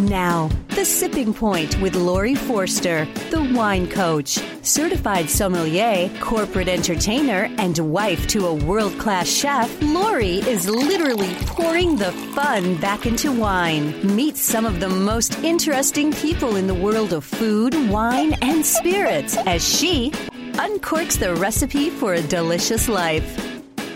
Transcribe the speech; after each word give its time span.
Now, 0.00 0.48
The 0.70 0.84
Sipping 0.86 1.34
Point 1.34 1.78
with 1.82 1.94
Laurie 1.94 2.34
Forster, 2.34 3.06
the 3.28 3.42
wine 3.54 3.86
coach, 3.86 4.38
certified 4.62 5.28
sommelier, 5.28 6.08
corporate 6.20 6.68
entertainer, 6.68 7.50
and 7.58 7.78
wife 7.78 8.26
to 8.28 8.46
a 8.46 8.54
world 8.54 8.98
class 8.98 9.28
chef. 9.28 9.70
Laurie 9.82 10.38
is 10.38 10.66
literally 10.66 11.34
pouring 11.40 11.96
the 11.96 12.12
fun 12.34 12.76
back 12.80 13.04
into 13.04 13.30
wine. 13.30 14.16
Meet 14.16 14.38
some 14.38 14.64
of 14.64 14.80
the 14.80 14.88
most 14.88 15.38
interesting 15.40 16.14
people 16.14 16.56
in 16.56 16.66
the 16.66 16.74
world 16.74 17.12
of 17.12 17.22
food, 17.22 17.74
wine, 17.90 18.32
and 18.40 18.64
spirits 18.64 19.36
as 19.46 19.62
she 19.62 20.12
uncorks 20.56 21.18
the 21.18 21.34
recipe 21.34 21.90
for 21.90 22.14
a 22.14 22.22
delicious 22.22 22.88
life. 22.88 23.36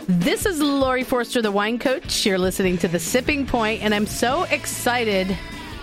This 0.07 0.45
is 0.45 0.61
Laurie 0.61 1.03
Forster, 1.03 1.41
the 1.41 1.51
wine 1.51 1.79
coach. 1.79 2.27
You're 2.27 2.39
listening 2.39 2.77
to 2.79 2.89
The 2.89 3.01
Sipping 3.01 3.47
Point, 3.47 3.83
and 3.83 3.95
I'm 3.95 4.07
so 4.07 4.43
excited 4.45 5.35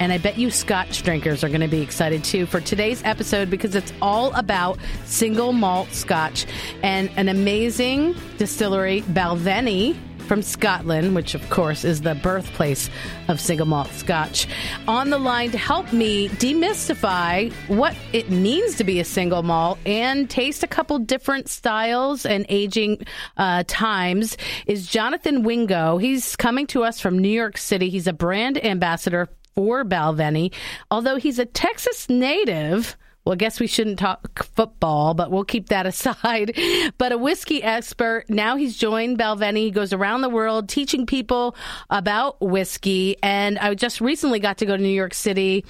and 0.01 0.11
I 0.11 0.17
bet 0.17 0.39
you 0.39 0.49
scotch 0.49 1.03
drinkers 1.03 1.43
are 1.43 1.47
going 1.47 1.61
to 1.61 1.67
be 1.67 1.81
excited 1.81 2.23
too 2.23 2.47
for 2.47 2.59
today's 2.59 3.03
episode 3.03 3.51
because 3.51 3.75
it's 3.75 3.93
all 4.01 4.33
about 4.33 4.79
single 5.05 5.53
malt 5.53 5.91
scotch 5.91 6.47
and 6.81 7.11
an 7.17 7.29
amazing 7.29 8.15
distillery, 8.39 9.03
Balvenie 9.03 9.95
from 10.27 10.41
Scotland, 10.41 11.13
which 11.13 11.35
of 11.35 11.47
course 11.51 11.83
is 11.83 12.01
the 12.01 12.15
birthplace 12.15 12.89
of 13.27 13.39
single 13.39 13.67
malt 13.67 13.89
scotch, 13.89 14.47
on 14.87 15.11
the 15.11 15.19
line 15.19 15.51
to 15.51 15.59
help 15.59 15.93
me 15.93 16.29
demystify 16.29 17.53
what 17.67 17.95
it 18.11 18.31
means 18.31 18.77
to 18.77 18.83
be 18.83 18.99
a 18.99 19.05
single 19.05 19.43
malt 19.43 19.77
and 19.85 20.31
taste 20.31 20.63
a 20.63 20.67
couple 20.67 20.97
different 20.97 21.47
styles 21.47 22.25
and 22.25 22.47
aging 22.49 23.05
uh, 23.37 23.63
times 23.67 24.35
is 24.65 24.87
Jonathan 24.87 25.43
Wingo. 25.43 25.97
He's 25.99 26.35
coming 26.35 26.65
to 26.67 26.83
us 26.83 26.99
from 26.99 27.19
New 27.19 27.29
York 27.29 27.59
City. 27.59 27.89
He's 27.89 28.07
a 28.07 28.13
brand 28.13 28.65
ambassador 28.65 29.29
for 29.55 29.83
Balvenie. 29.83 30.53
Although 30.89 31.17
he's 31.17 31.39
a 31.39 31.45
Texas 31.45 32.09
native, 32.09 32.97
well, 33.23 33.33
I 33.33 33.35
guess 33.35 33.59
we 33.59 33.67
shouldn't 33.67 33.99
talk 33.99 34.43
football, 34.43 35.13
but 35.13 35.29
we'll 35.29 35.43
keep 35.43 35.69
that 35.69 35.85
aside. 35.91 36.57
But 36.97 37.11
a 37.11 37.17
whiskey 37.17 37.61
expert. 37.61 38.25
Now 38.29 38.55
he's 38.55 38.77
joined 38.77 39.19
Balvenie. 39.19 39.65
He 39.65 39.71
goes 39.71 39.93
around 39.93 40.21
the 40.21 40.29
world 40.29 40.69
teaching 40.69 41.05
people 41.05 41.55
about 41.89 42.41
whiskey. 42.41 43.17
And 43.21 43.59
I 43.59 43.73
just 43.75 44.01
recently 44.01 44.39
got 44.39 44.57
to 44.57 44.65
go 44.65 44.75
to 44.75 44.81
New 44.81 44.89
York 44.89 45.13
City, 45.13 45.65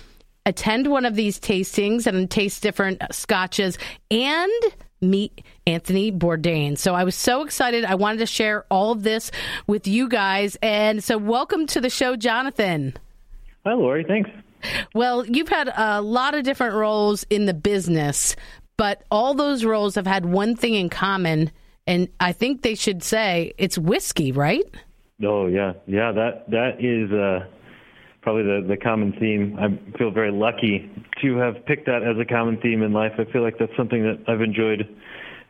attend 0.46 0.88
one 0.88 1.06
of 1.06 1.16
these 1.16 1.40
tastings 1.40 2.08
and 2.08 2.30
taste 2.32 2.64
different 2.64 3.02
scotches 3.12 3.78
and 4.10 4.52
meet 5.02 5.44
Anthony 5.66 6.12
Bourdain. 6.12 6.78
So 6.78 6.94
I 6.94 7.04
was 7.04 7.16
so 7.16 7.44
excited. 7.44 7.84
I 7.84 7.96
wanted 7.96 8.20
to 8.20 8.28
share 8.28 8.66
all 8.70 8.92
of 8.92 9.04
this 9.04 9.32
with 9.68 9.88
you 9.88 10.08
guys. 10.08 10.58
And 10.62 11.04
so 11.04 11.18
welcome 11.18 11.68
to 11.68 11.82
the 11.82 11.90
show, 11.90 12.16
Jonathan. 12.16 12.94
Hi, 13.66 13.74
Laurie. 13.74 14.06
Thanks. 14.08 14.30
Well, 14.94 15.26
you've 15.26 15.50
had 15.50 15.72
a 15.76 16.02
lot 16.02 16.34
of 16.34 16.44
different 16.44 16.76
roles 16.76 17.26
in 17.30 17.46
the 17.46 17.54
business, 17.54 18.36
but 18.78 19.04
all 19.12 19.34
those 19.34 19.64
roles 19.64 19.96
have 19.96 20.08
had 20.08 20.26
one 20.26 20.56
thing 20.56 20.76
in 20.76 20.90
common, 20.90 21.52
and 21.88 22.10
I 22.20 22.32
think 22.32 22.62
they 22.62 22.76
should 22.76 23.04
say 23.04 23.54
it's 23.58 23.78
whiskey, 23.78 24.32
right? 24.32 24.64
Oh 25.24 25.48
yeah, 25.48 25.74
yeah. 25.86 26.12
That 26.12 26.50
that 26.50 26.80
is 26.80 27.12
uh, 27.12 27.48
probably 28.22 28.44
the 28.44 28.66
the 28.68 28.78
common 28.78 29.14
theme. 29.20 29.58
I 29.60 29.98
feel 29.98 30.12
very 30.12 30.32
lucky 30.32 30.90
to 31.22 31.38
have 31.38 31.64
picked 31.66 31.86
that 31.86 32.02
as 32.04 32.18
a 32.20 32.26
common 32.26 32.58
theme 32.62 32.82
in 32.82 32.94
life. 32.94 33.14
I 33.18 33.32
feel 33.32 33.44
like 33.44 33.58
that's 33.60 33.76
something 33.78 34.02
that 34.04 34.24
I've 34.28 34.42
enjoyed 34.42 34.88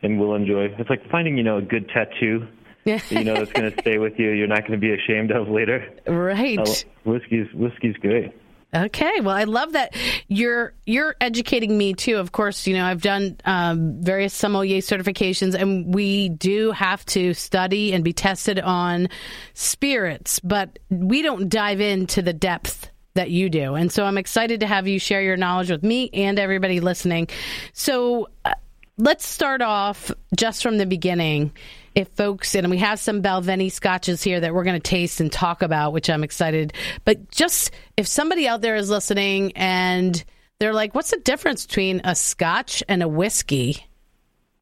and 0.02 0.18
will 0.18 0.34
enjoy. 0.34 0.74
It's 0.78 0.90
like 0.90 1.08
finding 1.10 1.36
you 1.36 1.42
know 1.42 1.58
a 1.58 1.62
good 1.62 1.88
tattoo 1.88 2.46
you 2.84 3.24
know 3.24 3.34
it's 3.34 3.52
going 3.52 3.70
to 3.70 3.80
stay 3.80 3.98
with 3.98 4.18
you. 4.18 4.30
You're 4.30 4.48
not 4.48 4.60
going 4.60 4.72
to 4.72 4.78
be 4.78 4.92
ashamed 4.92 5.30
of 5.30 5.48
later. 5.48 5.88
Right. 6.06 6.58
Uh, 6.58 6.74
whiskey's 7.04 7.52
whiskey's 7.54 7.96
great. 7.96 8.32
Okay, 8.74 9.20
well, 9.20 9.36
I 9.36 9.44
love 9.44 9.72
that 9.74 9.94
you're 10.28 10.72
you're 10.86 11.14
educating 11.20 11.76
me 11.76 11.92
too. 11.92 12.16
Of 12.16 12.32
course, 12.32 12.66
you 12.66 12.74
know 12.74 12.86
I've 12.86 13.02
done 13.02 13.36
um, 13.44 14.00
various 14.00 14.32
sommelier 14.32 14.78
certifications, 14.78 15.54
and 15.54 15.94
we 15.94 16.30
do 16.30 16.70
have 16.72 17.04
to 17.06 17.34
study 17.34 17.92
and 17.92 18.02
be 18.02 18.14
tested 18.14 18.58
on 18.58 19.08
spirits, 19.52 20.40
but 20.40 20.78
we 20.88 21.20
don't 21.20 21.50
dive 21.50 21.80
into 21.80 22.22
the 22.22 22.32
depth 22.32 22.88
that 23.14 23.30
you 23.30 23.50
do. 23.50 23.74
And 23.74 23.92
so 23.92 24.04
I'm 24.04 24.16
excited 24.16 24.60
to 24.60 24.66
have 24.66 24.88
you 24.88 24.98
share 24.98 25.20
your 25.20 25.36
knowledge 25.36 25.70
with 25.70 25.82
me 25.82 26.08
and 26.14 26.38
everybody 26.38 26.80
listening. 26.80 27.28
So 27.74 28.28
uh, 28.46 28.54
let's 28.96 29.26
start 29.26 29.60
off 29.60 30.10
just 30.34 30.62
from 30.62 30.78
the 30.78 30.86
beginning 30.86 31.52
if 31.94 32.08
folks, 32.08 32.54
and 32.54 32.70
we 32.70 32.78
have 32.78 32.98
some 32.98 33.22
Balvenie 33.22 33.70
scotches 33.70 34.22
here 34.22 34.40
that 34.40 34.54
we're 34.54 34.64
going 34.64 34.80
to 34.80 34.90
taste 34.90 35.20
and 35.20 35.30
talk 35.30 35.62
about, 35.62 35.92
which 35.92 36.08
I'm 36.08 36.24
excited. 36.24 36.72
But 37.04 37.30
just 37.30 37.70
if 37.96 38.06
somebody 38.06 38.48
out 38.48 38.60
there 38.60 38.76
is 38.76 38.90
listening 38.90 39.52
and 39.56 40.22
they're 40.58 40.72
like, 40.72 40.94
what's 40.94 41.10
the 41.10 41.18
difference 41.18 41.66
between 41.66 42.00
a 42.04 42.14
scotch 42.14 42.82
and 42.88 43.02
a 43.02 43.08
whiskey? 43.08 43.86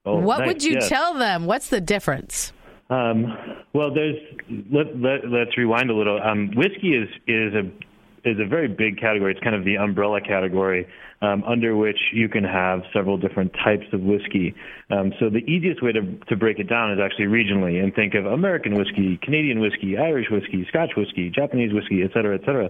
Oh, 0.04 0.18
what 0.18 0.40
nice. 0.40 0.46
would 0.48 0.64
you 0.64 0.72
yes. 0.74 0.88
tell 0.88 1.14
them? 1.14 1.46
What's 1.46 1.68
the 1.68 1.80
difference? 1.80 2.52
Um, 2.88 3.36
well, 3.72 3.92
there's 3.94 4.16
let, 4.72 4.98
let, 4.98 5.24
us 5.24 5.56
rewind 5.56 5.90
a 5.90 5.94
little. 5.94 6.20
Um, 6.20 6.50
whiskey 6.56 6.94
is 6.94 7.08
is 7.28 7.54
a 7.54 7.70
is 8.24 8.38
a 8.38 8.46
very 8.46 8.68
big 8.68 8.98
category. 8.98 9.32
It's 9.32 9.42
kind 9.42 9.56
of 9.56 9.64
the 9.64 9.76
umbrella 9.76 10.20
category 10.20 10.86
um, 11.22 11.44
under 11.44 11.76
which 11.76 11.98
you 12.12 12.28
can 12.28 12.44
have 12.44 12.80
several 12.92 13.18
different 13.18 13.52
types 13.52 13.86
of 13.92 14.00
whiskey. 14.00 14.54
Um, 14.90 15.12
so 15.20 15.28
the 15.28 15.44
easiest 15.50 15.82
way 15.82 15.92
to, 15.92 16.02
to 16.28 16.36
break 16.36 16.58
it 16.58 16.68
down 16.68 16.92
is 16.92 16.98
actually 17.02 17.26
regionally 17.26 17.82
and 17.82 17.94
think 17.94 18.14
of 18.14 18.26
American 18.26 18.76
whiskey, 18.76 19.18
Canadian 19.22 19.60
whiskey, 19.60 19.96
Irish 19.98 20.26
whiskey, 20.30 20.66
Scotch 20.68 20.92
whiskey, 20.96 21.30
Japanese 21.30 21.72
whiskey, 21.72 22.02
et 22.02 22.10
cetera, 22.14 22.34
et 22.36 22.40
cetera, 22.40 22.68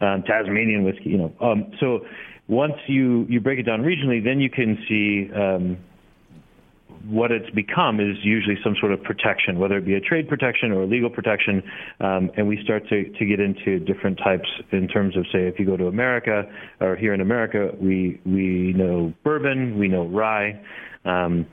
um, 0.00 0.22
Tasmanian 0.22 0.84
whiskey. 0.84 1.10
You 1.10 1.18
know, 1.18 1.32
um, 1.40 1.72
so 1.80 2.00
once 2.48 2.74
you 2.86 3.26
you 3.28 3.40
break 3.40 3.58
it 3.58 3.64
down 3.64 3.82
regionally, 3.82 4.22
then 4.22 4.40
you 4.40 4.50
can 4.50 4.76
see 4.88 5.30
um, 5.34 5.78
what 7.06 7.30
it's 7.30 7.50
become 7.50 8.00
is 8.00 8.16
usually 8.22 8.56
some 8.62 8.74
sort 8.80 8.92
of 8.92 9.02
protection, 9.02 9.58
whether 9.58 9.76
it 9.76 9.84
be 9.84 9.94
a 9.94 10.00
trade 10.00 10.28
protection 10.28 10.72
or 10.72 10.82
a 10.82 10.86
legal 10.86 11.10
protection. 11.10 11.62
Um, 12.00 12.30
and 12.36 12.48
we 12.48 12.62
start 12.62 12.88
to, 12.88 13.04
to 13.04 13.24
get 13.24 13.40
into 13.40 13.78
different 13.80 14.18
types 14.18 14.48
in 14.72 14.88
terms 14.88 15.16
of, 15.16 15.24
say, 15.32 15.46
if 15.46 15.58
you 15.58 15.66
go 15.66 15.76
to 15.76 15.86
America 15.86 16.44
or 16.80 16.96
here 16.96 17.12
in 17.12 17.20
America, 17.20 17.70
we, 17.80 18.20
we 18.24 18.72
know 18.74 19.12
bourbon, 19.22 19.78
we 19.78 19.88
know 19.88 20.06
rye. 20.06 20.60
Um, 21.04 21.46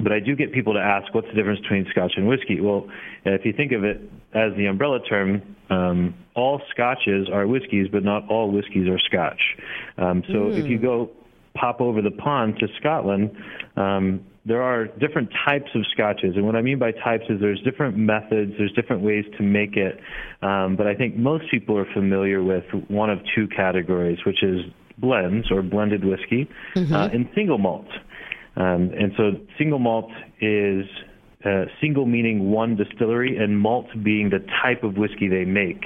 but 0.00 0.12
I 0.12 0.20
do 0.20 0.36
get 0.36 0.52
people 0.52 0.74
to 0.74 0.80
ask, 0.80 1.12
what's 1.12 1.26
the 1.28 1.34
difference 1.34 1.60
between 1.60 1.86
scotch 1.90 2.12
and 2.16 2.28
whiskey? 2.28 2.60
Well, 2.60 2.88
if 3.24 3.44
you 3.44 3.52
think 3.52 3.72
of 3.72 3.84
it 3.84 4.00
as 4.34 4.54
the 4.56 4.66
umbrella 4.66 5.00
term, 5.08 5.56
um, 5.70 6.14
all 6.34 6.60
scotches 6.70 7.28
are 7.32 7.46
whiskeys, 7.46 7.88
but 7.90 8.04
not 8.04 8.28
all 8.28 8.50
whiskeys 8.50 8.88
are 8.88 8.98
scotch. 8.98 9.40
Um, 9.96 10.22
so 10.28 10.34
mm. 10.34 10.58
if 10.58 10.66
you 10.66 10.78
go 10.78 11.10
pop 11.54 11.80
over 11.80 12.00
the 12.00 12.12
pond 12.12 12.58
to 12.60 12.68
Scotland, 12.78 13.30
um, 13.76 14.24
there 14.48 14.62
are 14.62 14.86
different 14.86 15.30
types 15.44 15.70
of 15.74 15.82
scotches, 15.92 16.34
and 16.36 16.46
what 16.46 16.56
I 16.56 16.62
mean 16.62 16.78
by 16.78 16.92
types 16.92 17.24
is 17.28 17.38
there's 17.40 17.60
different 17.60 17.96
methods, 17.96 18.52
there's 18.58 18.72
different 18.72 19.02
ways 19.02 19.24
to 19.36 19.42
make 19.42 19.76
it. 19.76 20.00
Um, 20.42 20.74
but 20.74 20.86
I 20.86 20.94
think 20.94 21.16
most 21.16 21.44
people 21.50 21.76
are 21.76 21.86
familiar 21.92 22.42
with 22.42 22.64
one 22.88 23.10
of 23.10 23.18
two 23.34 23.46
categories, 23.48 24.18
which 24.24 24.42
is 24.42 24.62
blends 24.96 25.50
or 25.50 25.62
blended 25.62 26.04
whiskey, 26.04 26.48
mm-hmm. 26.74 26.92
uh, 26.92 27.08
and 27.08 27.28
single 27.34 27.58
malt. 27.58 27.86
Um, 28.56 28.90
and 28.98 29.12
so 29.16 29.32
single 29.58 29.78
malt 29.78 30.10
is 30.40 30.86
uh, 31.44 31.66
single 31.80 32.06
meaning 32.06 32.50
one 32.50 32.74
distillery, 32.74 33.36
and 33.36 33.60
malt 33.60 33.86
being 34.02 34.30
the 34.30 34.44
type 34.62 34.82
of 34.82 34.96
whiskey 34.96 35.28
they 35.28 35.44
make. 35.44 35.84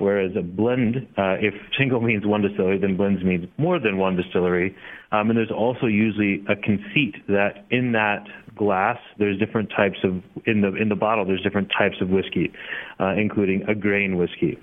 Whereas 0.00 0.32
a 0.34 0.40
blend, 0.42 0.96
uh, 1.18 1.36
if 1.40 1.52
single 1.78 2.00
means 2.00 2.26
one 2.26 2.40
distillery, 2.40 2.78
then 2.78 2.96
blends 2.96 3.22
means 3.22 3.46
more 3.58 3.78
than 3.78 3.98
one 3.98 4.16
distillery. 4.16 4.74
Um, 5.12 5.28
and 5.28 5.36
there's 5.36 5.50
also 5.50 5.86
usually 5.86 6.42
a 6.48 6.56
conceit 6.56 7.16
that 7.28 7.66
in 7.70 7.92
that 7.92 8.24
glass, 8.56 8.96
there's 9.18 9.38
different 9.38 9.68
types 9.76 9.98
of 10.02 10.22
in 10.46 10.62
the 10.62 10.74
in 10.74 10.88
the 10.88 10.96
bottle. 10.96 11.26
There's 11.26 11.42
different 11.42 11.70
types 11.76 11.96
of 12.00 12.08
whiskey, 12.08 12.50
uh, 12.98 13.14
including 13.16 13.62
a 13.68 13.74
grain 13.74 14.16
whiskey. 14.16 14.58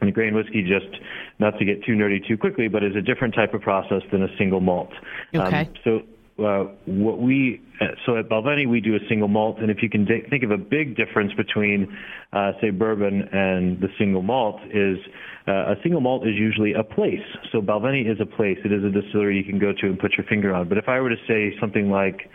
And 0.00 0.08
a 0.08 0.12
grain 0.12 0.34
whiskey, 0.34 0.62
just 0.62 1.00
not 1.38 1.58
to 1.58 1.64
get 1.64 1.84
too 1.84 1.92
nerdy 1.92 2.26
too 2.26 2.38
quickly, 2.38 2.66
but 2.66 2.82
is 2.82 2.96
a 2.96 3.02
different 3.02 3.34
type 3.34 3.54
of 3.54 3.60
process 3.60 4.02
than 4.10 4.22
a 4.22 4.36
single 4.38 4.60
malt. 4.60 4.90
Okay. 5.34 5.60
Um, 5.60 5.74
so 5.84 6.00
uh, 6.38 6.64
what 6.86 7.20
we 7.20 7.60
uh, 7.80 7.86
so 8.06 8.16
at 8.16 8.28
Balvenie 8.28 8.68
we 8.68 8.80
do 8.80 8.94
a 8.94 9.00
single 9.08 9.28
malt, 9.28 9.58
and 9.58 9.70
if 9.70 9.82
you 9.82 9.90
can 9.90 10.04
d- 10.04 10.22
think 10.30 10.42
of 10.44 10.50
a 10.50 10.56
big 10.56 10.96
difference 10.96 11.32
between, 11.34 11.96
uh, 12.32 12.52
say, 12.60 12.70
bourbon 12.70 13.28
and 13.32 13.80
the 13.80 13.88
single 13.98 14.22
malt 14.22 14.60
is 14.72 14.98
uh, 15.46 15.72
a 15.72 15.74
single 15.82 16.00
malt 16.00 16.26
is 16.26 16.34
usually 16.34 16.72
a 16.72 16.82
place. 16.82 17.26
So 17.50 17.60
Balvenie 17.60 18.10
is 18.10 18.20
a 18.20 18.26
place. 18.26 18.58
It 18.64 18.72
is 18.72 18.84
a 18.84 18.90
distillery 18.90 19.36
you 19.36 19.44
can 19.44 19.58
go 19.58 19.72
to 19.72 19.86
and 19.86 19.98
put 19.98 20.12
your 20.16 20.26
finger 20.26 20.54
on. 20.54 20.68
But 20.68 20.78
if 20.78 20.88
I 20.88 21.00
were 21.00 21.10
to 21.10 21.20
say 21.26 21.54
something 21.60 21.90
like 21.90 22.30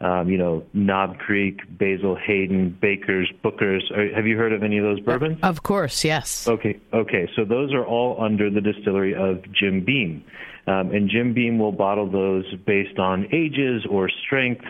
um, 0.00 0.28
you 0.28 0.36
know, 0.36 0.64
Knob 0.72 1.18
Creek, 1.18 1.60
Basil 1.78 2.16
Hayden, 2.16 2.76
Baker's, 2.80 3.32
Booker's. 3.42 3.90
Are, 3.94 4.14
have 4.14 4.26
you 4.26 4.36
heard 4.36 4.52
of 4.52 4.62
any 4.62 4.78
of 4.78 4.84
those 4.84 5.00
bourbons? 5.00 5.38
Of 5.42 5.62
course, 5.62 6.04
yes. 6.04 6.46
Okay, 6.48 6.78
okay. 6.92 7.28
So 7.36 7.44
those 7.44 7.72
are 7.72 7.86
all 7.86 8.20
under 8.22 8.50
the 8.50 8.60
distillery 8.60 9.14
of 9.14 9.42
Jim 9.52 9.84
Beam. 9.84 10.24
Um, 10.66 10.90
and 10.92 11.10
Jim 11.10 11.34
Beam 11.34 11.58
will 11.58 11.72
bottle 11.72 12.10
those 12.10 12.44
based 12.66 12.98
on 12.98 13.26
ages 13.32 13.84
or 13.90 14.08
strengths, 14.26 14.64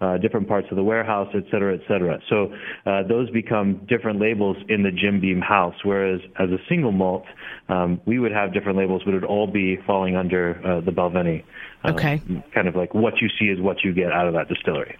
uh, 0.00 0.18
different 0.18 0.48
parts 0.48 0.66
of 0.70 0.76
the 0.76 0.82
warehouse, 0.82 1.28
et 1.34 1.44
cetera, 1.50 1.74
et 1.74 1.80
cetera. 1.86 2.20
So 2.28 2.52
uh, 2.84 3.02
those 3.08 3.30
become 3.30 3.86
different 3.88 4.20
labels 4.20 4.56
in 4.68 4.82
the 4.82 4.90
Jim 4.90 5.20
Beam 5.20 5.40
house, 5.40 5.76
whereas 5.84 6.20
as 6.38 6.50
a 6.50 6.58
single 6.68 6.92
malt, 6.92 7.24
um, 7.68 8.00
we 8.06 8.18
would 8.18 8.32
have 8.32 8.52
different 8.52 8.76
labels, 8.76 9.02
but 9.04 9.12
it 9.14 9.20
would 9.20 9.24
all 9.24 9.46
be 9.46 9.76
falling 9.86 10.16
under 10.16 10.60
uh, 10.66 10.80
the 10.80 10.90
Balvenie. 10.90 11.44
Uh, 11.84 11.92
okay. 11.92 12.20
Kind 12.52 12.68
of 12.68 12.74
like 12.74 12.92
what 12.94 13.20
you 13.20 13.28
see 13.38 13.46
is 13.46 13.60
what 13.60 13.84
you 13.84 13.92
get 13.92 14.12
out 14.12 14.26
of 14.26 14.34
that 14.34 14.48
distillery. 14.48 14.96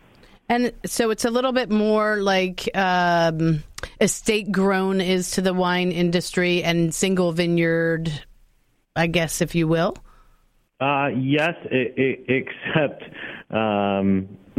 And 0.49 0.72
so 0.84 1.10
it's 1.10 1.25
a 1.25 1.31
little 1.31 1.52
bit 1.52 1.70
more 1.70 2.19
like 2.19 2.69
um, 2.76 3.64
estate 4.00 4.52
grown 4.52 5.00
is 5.00 5.32
to 5.32 5.40
the 5.40 5.52
wine 5.52 5.90
industry 5.90 6.62
and 6.62 6.94
single 6.94 7.32
vineyard, 7.32 8.12
I 8.94 9.08
guess, 9.08 9.40
if 9.40 9.56
you 9.56 9.66
will. 9.66 9.96
Uh, 10.78 11.08
yes, 11.19 11.55
it, 11.70 11.94
it, 11.96 12.25
except 12.28 13.02
um, 13.50 14.28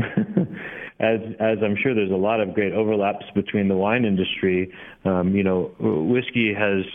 as 0.99 1.19
as 1.39 1.57
I'm 1.63 1.75
sure 1.81 1.93
there's 1.93 2.11
a 2.11 2.15
lot 2.15 2.39
of 2.39 2.55
great 2.55 2.73
overlaps 2.73 3.25
between 3.35 3.67
the 3.67 3.75
wine 3.75 4.03
industry. 4.03 4.73
Um, 5.05 5.35
you 5.35 5.43
know, 5.43 5.71
whiskey 5.79 6.55
has 6.57 6.85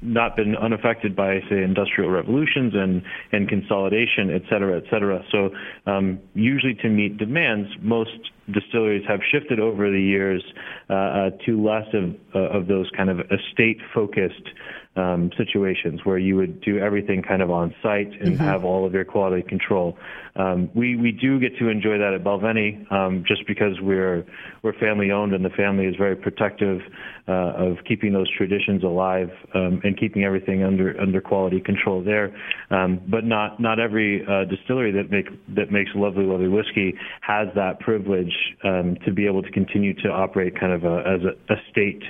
not 0.00 0.36
been 0.36 0.54
unaffected 0.54 1.16
by 1.16 1.40
say 1.50 1.62
industrial 1.64 2.10
revolutions 2.10 2.72
and 2.74 3.02
and 3.32 3.48
consolidation, 3.48 4.30
et 4.32 4.42
cetera, 4.48 4.76
et 4.76 4.84
cetera. 4.90 5.24
So 5.32 5.50
um, 5.90 6.20
usually 6.34 6.74
to 6.74 6.88
meet 6.88 7.18
demands, 7.18 7.68
most 7.80 8.30
distilleries 8.52 9.04
have 9.08 9.20
shifted 9.28 9.58
over 9.58 9.90
the 9.90 10.00
years 10.00 10.44
uh, 10.88 10.94
uh, 10.94 11.30
to 11.46 11.60
less 11.60 11.86
of 11.94 12.14
uh, 12.32 12.56
of 12.56 12.68
those 12.68 12.88
kind 12.96 13.10
of 13.10 13.18
estate 13.22 13.78
focused 13.92 14.50
um, 14.96 15.30
situations 15.36 16.00
where 16.04 16.18
you 16.18 16.36
would 16.36 16.60
do 16.60 16.78
everything 16.78 17.22
kind 17.22 17.42
of 17.42 17.50
on 17.50 17.74
site 17.82 18.10
and 18.20 18.34
mm-hmm. 18.34 18.44
have 18.44 18.64
all 18.64 18.86
of 18.86 18.92
your 18.92 19.04
quality 19.04 19.42
control. 19.42 19.96
Um, 20.36 20.70
we 20.74 20.96
we 20.96 21.12
do 21.12 21.38
get 21.40 21.56
to 21.58 21.68
enjoy 21.68 21.98
that 21.98 22.14
at 22.14 22.24
Balvenie 22.24 22.90
um, 22.92 23.24
just 23.26 23.46
because 23.46 23.80
we're 23.80 24.24
we're 24.62 24.72
family 24.74 25.10
owned 25.10 25.34
and 25.34 25.44
the 25.44 25.50
family 25.50 25.86
is 25.86 25.96
very 25.96 26.16
protective 26.16 26.80
uh, 27.28 27.52
of 27.56 27.76
keeping 27.86 28.12
those 28.12 28.30
traditions 28.36 28.82
alive 28.82 29.30
um, 29.54 29.80
and 29.84 29.98
keeping 29.98 30.24
everything 30.24 30.62
under 30.62 31.00
under 31.00 31.20
quality 31.20 31.60
control 31.60 32.02
there. 32.02 32.34
Um, 32.70 33.00
but 33.08 33.24
not 33.24 33.60
not 33.60 33.78
every 33.78 34.24
uh, 34.26 34.44
distillery 34.44 34.92
that 34.92 35.10
make 35.10 35.26
that 35.54 35.70
makes 35.70 35.90
lovely 35.94 36.24
lovely 36.24 36.48
whiskey 36.48 36.94
has 37.20 37.48
that 37.54 37.80
privilege 37.80 38.34
um, 38.64 38.96
to 39.04 39.12
be 39.12 39.26
able 39.26 39.42
to 39.42 39.50
continue 39.50 39.94
to 40.02 40.08
operate 40.08 40.58
kind 40.58 40.72
of 40.72 40.84
a, 40.84 41.02
as 41.06 41.20
a, 41.22 41.52
a 41.52 41.56
state. 41.70 42.02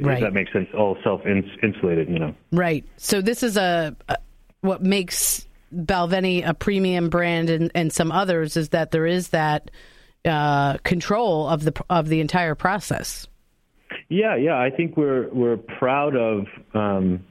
Right. 0.00 0.18
If 0.18 0.20
that 0.20 0.32
makes 0.32 0.52
sense, 0.52 0.68
all 0.76 0.96
self 1.02 1.22
insulated, 1.26 2.08
you 2.08 2.18
know. 2.18 2.34
Right. 2.52 2.84
So 2.96 3.20
this 3.20 3.42
is 3.42 3.56
a, 3.56 3.96
a 4.08 4.16
what 4.60 4.82
makes 4.82 5.46
Balvenie 5.74 6.46
a 6.46 6.54
premium 6.54 7.08
brand 7.08 7.50
and, 7.50 7.70
and 7.74 7.92
some 7.92 8.12
others 8.12 8.56
is 8.56 8.70
that 8.70 8.90
there 8.90 9.06
is 9.06 9.28
that 9.28 9.70
uh, 10.24 10.78
control 10.78 11.48
of 11.48 11.64
the 11.64 11.72
of 11.88 12.08
the 12.08 12.20
entire 12.20 12.54
process. 12.54 13.26
Yeah, 14.08 14.36
yeah, 14.36 14.58
I 14.58 14.70
think 14.70 14.96
we're 14.96 15.28
we're 15.28 15.56
proud 15.56 16.16
of 16.16 16.46
um, 16.74 17.24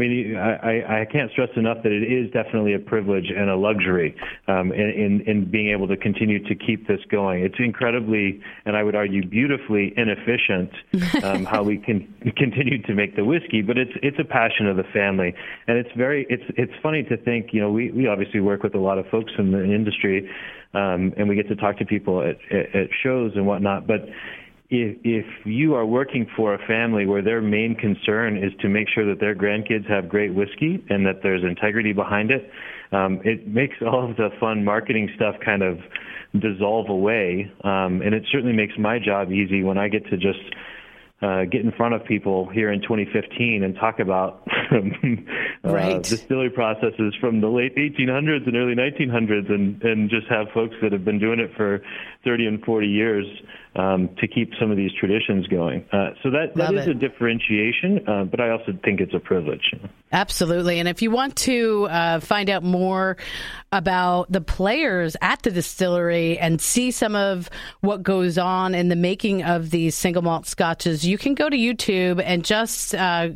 I 0.00 0.08
mean, 0.08 0.36
I, 0.36 1.02
I 1.02 1.04
can't 1.04 1.30
stress 1.32 1.50
enough 1.56 1.78
that 1.82 1.92
it 1.92 2.02
is 2.02 2.32
definitely 2.32 2.72
a 2.72 2.78
privilege 2.78 3.26
and 3.28 3.50
a 3.50 3.56
luxury 3.56 4.16
um, 4.48 4.72
in, 4.72 4.90
in, 4.90 5.20
in 5.26 5.50
being 5.50 5.70
able 5.70 5.88
to 5.88 5.96
continue 5.96 6.42
to 6.48 6.54
keep 6.54 6.88
this 6.88 7.00
going. 7.10 7.44
It's 7.44 7.58
incredibly, 7.58 8.40
and 8.64 8.76
I 8.76 8.82
would 8.82 8.94
argue 8.94 9.26
beautifully 9.26 9.92
inefficient 9.96 10.70
um, 11.24 11.44
how 11.44 11.62
we 11.62 11.76
can 11.76 12.08
continue 12.36 12.80
to 12.82 12.94
make 12.94 13.16
the 13.16 13.24
whiskey, 13.24 13.60
but 13.60 13.76
it's 13.76 13.92
it's 14.02 14.16
a 14.18 14.24
passion 14.24 14.66
of 14.66 14.76
the 14.76 14.84
family, 14.84 15.34
and 15.66 15.76
it's 15.76 15.90
very 15.96 16.26
it's 16.30 16.44
it's 16.56 16.72
funny 16.82 17.02
to 17.04 17.16
think. 17.18 17.52
You 17.52 17.60
know, 17.60 17.70
we 17.70 17.90
we 17.90 18.06
obviously 18.06 18.40
work 18.40 18.62
with 18.62 18.74
a 18.74 18.80
lot 18.80 18.98
of 18.98 19.06
folks 19.08 19.32
in 19.38 19.52
the 19.52 19.62
industry, 19.62 20.30
um, 20.72 21.12
and 21.18 21.28
we 21.28 21.36
get 21.36 21.48
to 21.48 21.56
talk 21.56 21.76
to 21.78 21.84
people 21.84 22.22
at, 22.22 22.38
at, 22.50 22.74
at 22.74 22.88
shows 23.02 23.32
and 23.34 23.46
whatnot, 23.46 23.86
but 23.86 24.08
if, 24.70 24.98
if 25.02 25.26
you 25.44 25.74
are 25.74 25.84
working 25.84 26.26
for 26.36 26.54
a 26.54 26.66
family 26.66 27.04
where 27.04 27.22
their 27.22 27.42
main 27.42 27.74
concern 27.74 28.36
is 28.36 28.52
to 28.60 28.68
make 28.68 28.88
sure 28.88 29.04
that 29.06 29.20
their 29.20 29.34
grandkids 29.34 29.88
have 29.88 30.08
great 30.08 30.32
whiskey 30.32 30.82
and 30.88 31.04
that 31.06 31.22
there's 31.22 31.42
integrity 31.42 31.92
behind 31.92 32.30
it, 32.30 32.50
um, 32.92 33.20
it 33.24 33.48
makes 33.48 33.76
all 33.86 34.08
of 34.08 34.16
the 34.16 34.30
fun 34.38 34.64
marketing 34.64 35.10
stuff 35.16 35.36
kind 35.44 35.62
of 35.62 35.78
dissolve 36.38 36.88
away. 36.88 37.50
Um, 37.64 38.00
and 38.02 38.14
it 38.14 38.24
certainly 38.30 38.54
makes 38.54 38.74
my 38.78 38.98
job 38.98 39.32
easy 39.32 39.64
when 39.64 39.78
I 39.78 39.88
get 39.88 40.06
to 40.10 40.16
just 40.16 40.38
uh, 41.22 41.44
get 41.44 41.60
in 41.60 41.72
front 41.72 41.94
of 41.94 42.04
people 42.04 42.48
here 42.48 42.72
in 42.72 42.80
2015 42.80 43.62
and 43.62 43.74
talk 43.74 43.98
about 43.98 44.42
uh, 44.72 44.78
right. 45.64 46.02
distillery 46.02 46.48
processes 46.48 47.14
from 47.20 47.42
the 47.42 47.48
late 47.48 47.76
1800s 47.76 48.46
and 48.46 48.56
early 48.56 48.74
1900s, 48.74 49.50
and 49.52 49.82
and 49.82 50.08
just 50.08 50.26
have 50.28 50.46
folks 50.54 50.74
that 50.80 50.92
have 50.92 51.04
been 51.04 51.18
doing 51.18 51.38
it 51.38 51.50
for 51.56 51.82
30 52.24 52.46
and 52.46 52.64
40 52.64 52.86
years 52.86 53.26
um, 53.76 54.10
to 54.18 54.26
keep 54.26 54.52
some 54.60 54.70
of 54.70 54.76
these 54.76 54.90
traditions 54.98 55.46
going. 55.46 55.84
Uh, 55.92 56.10
so 56.22 56.30
that, 56.30 56.54
that 56.56 56.74
is 56.74 56.86
a 56.86 56.94
differentiation, 56.94 58.06
uh, 58.06 58.24
but 58.24 58.40
I 58.40 58.50
also 58.50 58.72
think 58.84 59.00
it's 59.00 59.14
a 59.14 59.20
privilege. 59.20 59.72
Absolutely. 60.12 60.80
And 60.80 60.88
if 60.88 61.02
you 61.02 61.10
want 61.10 61.36
to 61.36 61.86
uh, 61.88 62.20
find 62.20 62.50
out 62.50 62.64
more 62.64 63.16
about 63.72 64.30
the 64.30 64.40
players 64.40 65.16
at 65.22 65.42
the 65.42 65.50
distillery 65.50 66.36
and 66.38 66.60
see 66.60 66.90
some 66.90 67.14
of 67.14 67.48
what 67.80 68.02
goes 68.02 68.36
on 68.38 68.74
in 68.74 68.88
the 68.88 68.96
making 68.96 69.44
of 69.44 69.70
these 69.70 69.94
single 69.94 70.22
malt 70.22 70.46
scotches, 70.46 71.06
you 71.06 71.16
can 71.16 71.34
go 71.34 71.48
to 71.48 71.56
YouTube 71.56 72.20
and 72.24 72.44
just 72.44 72.94
uh, 72.94 73.28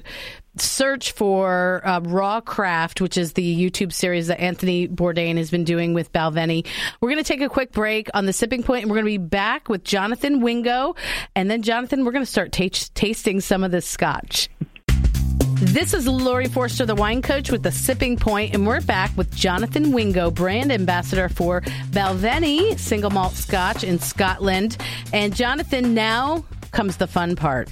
search 0.57 1.13
for 1.13 1.83
uh, 1.85 2.01
Raw 2.01 2.41
Craft, 2.41 3.01
which 3.01 3.17
is 3.17 3.33
the 3.33 3.71
YouTube 3.71 3.93
series 3.93 4.29
that 4.29 4.41
Anthony 4.41 4.89
Bourdain 4.89 5.37
has 5.37 5.51
been 5.51 5.65
doing 5.65 5.95
with 5.95 6.13
Balvenie. 6.13 6.67
We're 7.01 7.11
going 7.11 7.23
to 7.23 7.29
take 7.29 7.41
a 7.41 7.49
quick 7.49 7.73
break 7.73 8.09
on 8.15 8.27
the 8.27 8.33
sipping 8.33 8.63
point, 8.63 8.83
and 8.83 8.91
we're 8.91 8.97
going 8.97 9.07
to 9.07 9.19
be 9.19 9.27
back 9.27 9.69
with 9.69 9.85
Jonathan 9.85 10.41
Wingo. 10.41 10.97
And 11.35 11.51
then, 11.51 11.63
Jonathan, 11.63 12.05
we're 12.05 12.13
going 12.13 12.25
to 12.25 12.31
start 12.31 12.53
t- 12.53 12.71
tasting 12.71 13.41
some 13.41 13.65
of 13.65 13.71
this 13.71 13.87
scotch. 13.87 14.49
This 15.61 15.95
is 15.95 16.07
Laurie 16.07 16.49
Forster, 16.49 16.85
the 16.85 16.95
wine 16.95 17.23
coach 17.23 17.51
with 17.51 17.63
the 17.63 17.71
Sipping 17.71 18.17
Point, 18.17 18.55
and 18.55 18.67
we're 18.67 18.81
back 18.81 19.17
with 19.17 19.35
Jonathan 19.35 19.93
Wingo, 19.93 20.31
brand 20.31 20.73
ambassador 20.73 21.29
for 21.29 21.61
Balvenie 21.91 22.79
single 22.79 23.11
malt 23.11 23.35
scotch 23.35 23.85
in 23.85 23.99
Scotland. 23.99 24.77
And 25.13 25.35
Jonathan, 25.35 25.95
now 25.95 26.45
comes 26.73 26.97
the 26.97 27.07
fun 27.07 27.37
part. 27.37 27.71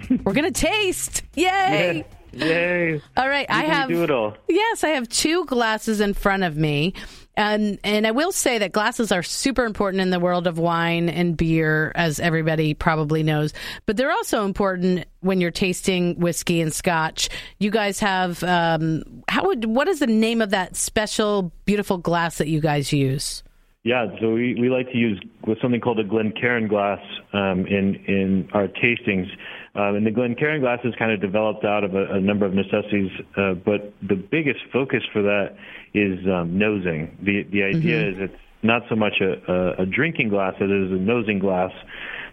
We're 0.24 0.32
gonna 0.32 0.50
taste. 0.50 1.22
Yay! 1.34 2.04
Yeah. 2.32 2.46
Yay! 2.46 3.02
All 3.16 3.28
right, 3.28 3.46
you 3.48 3.54
I 3.54 3.62
have. 3.64 3.88
Do 3.88 4.02
it 4.02 4.10
all. 4.10 4.34
Yes, 4.48 4.84
I 4.84 4.90
have 4.90 5.08
two 5.08 5.44
glasses 5.44 6.00
in 6.00 6.14
front 6.14 6.44
of 6.44 6.56
me, 6.56 6.94
and 7.36 7.78
and 7.84 8.06
I 8.06 8.10
will 8.10 8.32
say 8.32 8.58
that 8.58 8.72
glasses 8.72 9.12
are 9.12 9.22
super 9.22 9.64
important 9.64 10.00
in 10.00 10.10
the 10.10 10.20
world 10.20 10.46
of 10.46 10.58
wine 10.58 11.08
and 11.10 11.36
beer, 11.36 11.92
as 11.94 12.20
everybody 12.20 12.72
probably 12.72 13.22
knows. 13.22 13.52
But 13.84 13.98
they're 13.98 14.10
also 14.10 14.46
important 14.46 15.04
when 15.20 15.40
you're 15.40 15.50
tasting 15.50 16.18
whiskey 16.18 16.62
and 16.62 16.72
scotch. 16.72 17.28
You 17.58 17.70
guys 17.70 18.00
have 18.00 18.42
um, 18.44 19.02
how 19.28 19.46
would 19.46 19.66
what 19.66 19.88
is 19.88 19.98
the 19.98 20.06
name 20.06 20.40
of 20.40 20.50
that 20.50 20.74
special, 20.74 21.52
beautiful 21.66 21.98
glass 21.98 22.38
that 22.38 22.48
you 22.48 22.60
guys 22.60 22.92
use? 22.92 23.42
Yeah, 23.84 24.06
so 24.20 24.30
we, 24.30 24.54
we 24.60 24.68
like 24.68 24.92
to 24.92 24.96
use 24.96 25.20
something 25.60 25.80
called 25.80 25.98
a 25.98 26.04
Glencairn 26.04 26.68
glass 26.68 27.00
um, 27.32 27.66
in 27.66 27.96
in 28.06 28.48
our 28.52 28.68
tastings. 28.68 29.26
Um, 29.74 29.96
and 29.96 30.06
the 30.06 30.10
Glencairn 30.10 30.60
glass 30.60 30.80
is 30.84 30.94
kind 30.98 31.12
of 31.12 31.20
developed 31.20 31.64
out 31.64 31.82
of 31.82 31.94
a, 31.94 32.04
a 32.14 32.20
number 32.20 32.44
of 32.44 32.52
necessities, 32.52 33.10
uh, 33.38 33.54
but 33.54 33.94
the 34.06 34.16
biggest 34.16 34.60
focus 34.70 35.02
for 35.12 35.22
that 35.22 35.56
is 35.94 36.18
um, 36.26 36.58
nosing. 36.58 37.16
The 37.22 37.44
the 37.44 37.62
idea 37.62 38.02
mm-hmm. 38.02 38.22
is 38.22 38.30
it's 38.30 38.42
not 38.62 38.82
so 38.90 38.96
much 38.96 39.22
a, 39.22 39.50
a, 39.50 39.82
a 39.82 39.86
drinking 39.86 40.28
glass; 40.28 40.54
it 40.60 40.70
is 40.70 40.92
a 40.92 41.00
nosing 41.00 41.38
glass. 41.38 41.72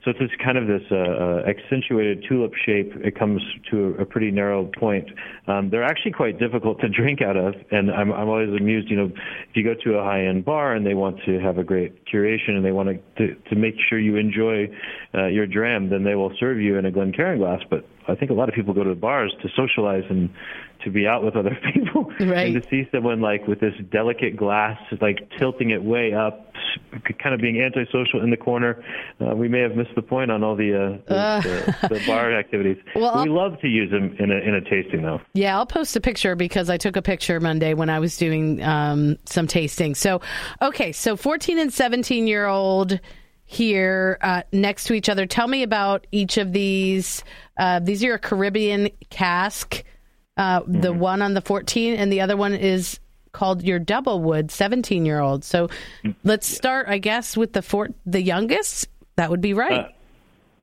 So 0.03 0.11
it's 0.11 0.19
this 0.19 0.29
kind 0.43 0.57
of 0.57 0.67
this 0.67 0.81
uh, 0.91 0.95
uh, 0.95 1.43
accentuated 1.47 2.23
tulip 2.27 2.53
shape. 2.65 2.91
It 3.03 3.17
comes 3.17 3.41
to 3.71 3.95
a, 3.99 4.05
pretty 4.05 4.31
narrow 4.31 4.65
point. 4.79 5.07
Um, 5.47 5.69
they're 5.69 5.83
actually 5.83 6.13
quite 6.13 6.39
difficult 6.39 6.79
to 6.81 6.89
drink 6.99 7.21
out 7.21 7.37
of, 7.37 7.53
and 7.71 7.91
I'm, 7.91 8.11
I'm 8.11 8.29
always 8.29 8.49
amused. 8.49 8.89
You 8.89 8.97
know, 8.97 9.05
if 9.05 9.55
you 9.55 9.63
go 9.63 9.75
to 9.83 9.97
a 9.97 10.03
high-end 10.03 10.45
bar 10.45 10.73
and 10.73 10.85
they 10.85 10.93
want 10.93 11.17
to 11.25 11.39
have 11.39 11.57
a 11.57 11.63
great 11.63 12.05
curation 12.05 12.51
and 12.51 12.65
they 12.65 12.71
want 12.71 12.89
to 12.89 12.99
to, 13.19 13.35
to 13.49 13.55
make 13.55 13.75
sure 13.89 13.99
you 13.99 14.15
enjoy 14.15 14.67
uh, 15.13 15.27
your 15.27 15.45
dram, 15.45 15.89
then 15.89 16.03
they 16.03 16.15
will 16.15 16.31
serve 16.39 16.59
you 16.59 16.77
in 16.77 16.85
a 16.85 16.91
Glencairn 16.91 17.39
glass. 17.39 17.61
But 17.69 17.85
I 18.07 18.15
think 18.15 18.31
a 18.31 18.33
lot 18.33 18.49
of 18.49 18.55
people 18.55 18.73
go 18.73 18.83
to 18.83 18.89
the 18.89 18.95
bars 18.95 19.33
to 19.41 19.49
socialize 19.55 20.03
and 20.09 20.29
to 20.83 20.89
be 20.89 21.07
out 21.07 21.23
with 21.23 21.35
other 21.35 21.57
people 21.73 22.05
right. 22.19 22.53
and 22.53 22.61
to 22.61 22.69
see 22.69 22.87
someone 22.91 23.21
like 23.21 23.47
with 23.47 23.59
this 23.59 23.73
delicate 23.91 24.35
glass 24.35 24.79
like 25.01 25.29
tilting 25.37 25.71
it 25.71 25.83
way 25.83 26.13
up 26.13 26.53
kind 27.21 27.33
of 27.33 27.41
being 27.41 27.61
antisocial 27.61 28.21
in 28.21 28.29
the 28.29 28.37
corner. 28.37 28.83
Uh, 29.19 29.35
we 29.35 29.47
may 29.47 29.59
have 29.59 29.75
missed 29.75 29.95
the 29.95 30.01
point 30.01 30.31
on 30.31 30.43
all 30.43 30.55
the, 30.55 30.73
uh, 30.73 30.97
the, 31.07 31.15
uh. 31.15 31.41
the, 31.41 31.87
the 31.95 32.03
bar 32.07 32.33
activities. 32.33 32.77
Well, 32.95 33.23
we 33.23 33.29
love 33.29 33.59
to 33.61 33.67
use 33.67 33.91
them 33.91 34.15
in 34.19 34.31
a, 34.31 34.35
in 34.35 34.55
a 34.55 34.61
tasting 34.61 35.03
though. 35.03 35.21
Yeah 35.33 35.57
i'll 35.57 35.65
post 35.65 35.95
a 35.95 36.01
picture 36.01 36.35
because 36.35 36.69
i 36.69 36.77
took 36.77 36.95
a 36.95 37.01
picture 37.01 37.39
monday 37.39 37.73
when 37.73 37.89
i 37.89 37.99
was 37.99 38.17
doing 38.17 38.61
um, 38.63 39.17
some 39.25 39.47
tasting. 39.47 39.95
So 39.95 40.21
okay 40.61 40.91
so 40.91 41.15
14 41.15 41.59
and 41.59 41.73
17 41.73 42.27
year 42.27 42.47
old 42.47 42.99
here 43.49 44.19
uh, 44.21 44.43
next 44.51 44.83
to 44.85 44.93
each 44.93 45.09
other. 45.09 45.25
Tell 45.25 45.47
me 45.47 45.63
about 45.63 46.05
each 46.11 46.37
of 46.37 46.53
these. 46.53 47.23
Uh, 47.57 47.79
these 47.79 48.03
are 48.03 48.13
a 48.13 48.19
caribbean 48.19 48.89
cask 49.09 49.83
uh, 50.39 50.61
mm-hmm. 50.61 50.79
the 50.79 50.93
one 50.93 51.21
on 51.21 51.33
the 51.33 51.41
14, 51.41 51.95
and 51.95 52.11
the 52.11 52.21
other 52.21 52.37
one 52.37 52.53
is 52.53 52.99
called 53.33 53.61
your 53.61 53.77
double 53.77 54.21
wood 54.21 54.49
17 54.49 55.05
year 55.05 55.19
old. 55.19 55.43
So 55.43 55.69
let's 56.23 56.47
start, 56.47 56.87
I 56.87 56.97
guess, 56.97 57.35
with 57.35 57.53
the 57.53 57.61
four, 57.61 57.89
the 58.05 58.21
youngest. 58.21 58.87
That 59.17 59.29
would 59.29 59.41
be 59.41 59.53
right. 59.53 59.91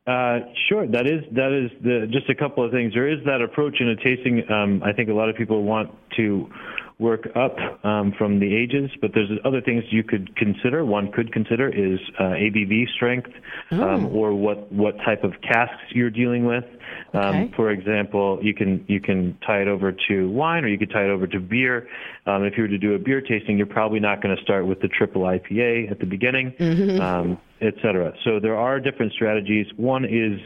Uh, 0.07 0.11
uh, 0.11 0.39
sure, 0.69 0.87
that 0.87 1.07
is 1.07 1.25
that 1.33 1.53
is 1.53 1.71
the, 1.83 2.09
just 2.11 2.31
a 2.31 2.35
couple 2.35 2.65
of 2.65 2.73
things. 2.73 2.95
There 2.95 3.09
is 3.09 3.19
that 3.27 3.43
approach 3.43 3.77
in 3.81 3.89
a 3.89 3.97
tasting. 3.97 4.51
Um, 4.51 4.83
I 4.83 4.93
think 4.93 5.11
a 5.11 5.13
lot 5.13 5.29
of 5.29 5.37
people 5.37 5.63
want 5.63 5.91
to 6.17 6.49
work 6.99 7.29
up 7.37 7.57
um, 7.85 8.15
from 8.17 8.41
the 8.41 8.57
ages, 8.57 8.91
but 9.03 9.11
there's 9.13 9.29
other 9.45 9.61
things 9.61 9.85
you 9.91 10.03
could 10.03 10.35
consider. 10.37 10.85
One 10.85 11.13
could 11.13 11.31
consider 11.31 11.69
is 11.69 12.01
uh, 12.19 12.23
ABV 12.23 12.89
strength, 12.95 13.31
um, 13.71 14.07
oh. 14.07 14.09
or 14.09 14.35
what 14.35 14.73
what 14.73 14.97
type 15.05 15.23
of 15.23 15.33
casks 15.43 15.83
you're 15.91 16.11
dealing 16.11 16.47
with. 16.47 16.65
Um, 17.13 17.53
for 17.55 17.71
example, 17.71 18.39
you 18.43 18.55
can 18.55 18.85
you 18.89 19.01
can 19.01 19.39
tie 19.47 19.61
it 19.61 19.69
over 19.69 19.95
to 20.09 20.31
wine, 20.31 20.65
or 20.65 20.69
you 20.69 20.79
could 20.79 20.91
tie 20.91 21.05
it 21.05 21.11
over 21.11 21.27
to 21.27 21.39
beer. 21.39 21.87
Um, 22.27 22.45
if 22.45 22.57
you 22.57 22.63
were 22.63 22.69
to 22.69 22.79
do 22.79 22.95
a 22.95 22.99
beer 22.99 23.21
tasting, 23.21 23.59
you're 23.59 23.67
probably 23.67 24.01
not 24.01 24.23
going 24.23 24.35
to 24.35 24.43
start 24.43 24.67
with 24.67 24.81
the 24.81 24.89
triple 24.89 25.23
IPA 25.23 25.91
at 25.91 25.99
the 25.99 26.07
beginning. 26.07 26.53
Mm-hmm. 26.59 27.01
Um, 27.01 27.39
etc. 27.63 28.13
So 28.23 28.39
there 28.39 28.55
are 28.55 28.79
different 28.79 29.13
strategies. 29.15 29.67
One 29.77 30.05
is 30.05 30.39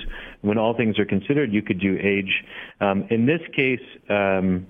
when 0.42 0.58
all 0.58 0.76
things 0.76 0.96
are 0.96 1.04
considered, 1.04 1.52
you 1.52 1.60
could 1.60 1.80
do 1.80 1.98
age. 2.00 2.44
Um, 2.80 3.04
in 3.10 3.26
this 3.26 3.40
case, 3.52 3.80
um, 4.08 4.64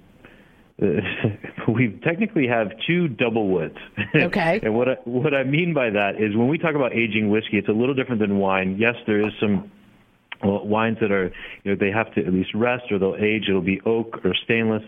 we 1.69 1.99
technically 2.03 2.47
have 2.49 2.69
two 2.87 3.09
double 3.09 3.49
woods. 3.49 3.77
Okay. 4.15 4.61
and 4.63 4.75
what 4.75 4.89
I, 4.89 4.95
what 5.05 5.35
I 5.35 5.45
mean 5.45 5.73
by 5.73 5.91
that 5.91 6.21
is 6.21 6.37
when 6.37 6.49
we 6.49 6.59
talk 6.59 6.75
about 6.75 6.93
aging 6.93 7.31
whiskey, 7.31 7.59
it's 7.59 7.69
a 7.69 7.73
little 7.73 7.95
different 7.95 8.21
than 8.21 8.39
wine. 8.39 8.77
Yes, 8.79 8.95
there 9.07 9.21
is 9.21 9.33
some 9.41 9.71
well, 10.43 10.67
wines 10.67 10.99
that 11.01 11.13
are, 11.13 11.33
you 11.65 11.71
know, 11.71 11.77
they 11.79 11.91
have 11.91 12.13
to 12.15 12.25
at 12.25 12.33
least 12.33 12.51
rest 12.55 12.85
or 12.91 12.99
they'll 12.99 13.17
age. 13.17 13.45
It'll 13.49 13.61
be 13.61 13.81
oak 13.85 14.21
or 14.25 14.35
stainless. 14.45 14.83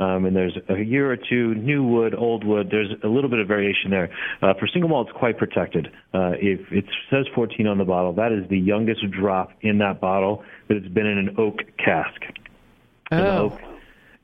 Um, 0.00 0.24
and 0.24 0.34
there's 0.34 0.56
a 0.68 0.80
year 0.80 1.10
or 1.10 1.16
two, 1.16 1.54
new 1.54 1.84
wood, 1.84 2.14
old 2.14 2.44
wood. 2.44 2.68
There's 2.70 2.90
a 3.02 3.08
little 3.08 3.30
bit 3.30 3.38
of 3.38 3.46
variation 3.46 3.90
there. 3.90 4.10
Uh, 4.42 4.54
for 4.58 4.66
single 4.66 4.88
malt, 4.88 5.08
it's 5.08 5.18
quite 5.18 5.38
protected. 5.38 5.88
Uh, 6.12 6.32
if 6.40 6.60
it 6.72 6.84
says 7.10 7.26
14 7.34 7.66
on 7.66 7.78
the 7.78 7.84
bottle, 7.84 8.12
that 8.14 8.32
is 8.32 8.48
the 8.48 8.58
youngest 8.58 9.08
drop 9.10 9.50
in 9.60 9.78
that 9.78 10.00
bottle, 10.00 10.42
that 10.68 10.76
it's 10.76 10.88
been 10.88 11.06
in 11.06 11.18
an 11.18 11.36
oak 11.38 11.58
cask. 11.78 12.20
Oh. 13.12 13.58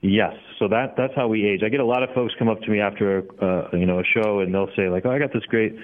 Yes, 0.02 0.35
so 0.59 0.66
that 0.69 0.95
that's 0.97 1.14
how 1.14 1.28
we 1.28 1.47
age. 1.47 1.61
I 1.62 1.69
get 1.69 1.80
a 1.80 1.85
lot 1.85 2.02
of 2.02 2.09
folks 2.14 2.33
come 2.38 2.49
up 2.49 2.61
to 2.62 2.71
me 2.71 2.80
after 2.80 3.23
uh, 3.42 3.76
you 3.76 3.85
know 3.85 4.00
a 4.00 4.04
show 4.04 4.40
and 4.40 4.54
they'll 4.54 4.75
say 4.75 4.88
like, 4.88 5.04
"Oh, 5.04 5.11
I 5.11 5.19
got 5.19 5.30
this 5.30 5.45
great, 5.45 5.76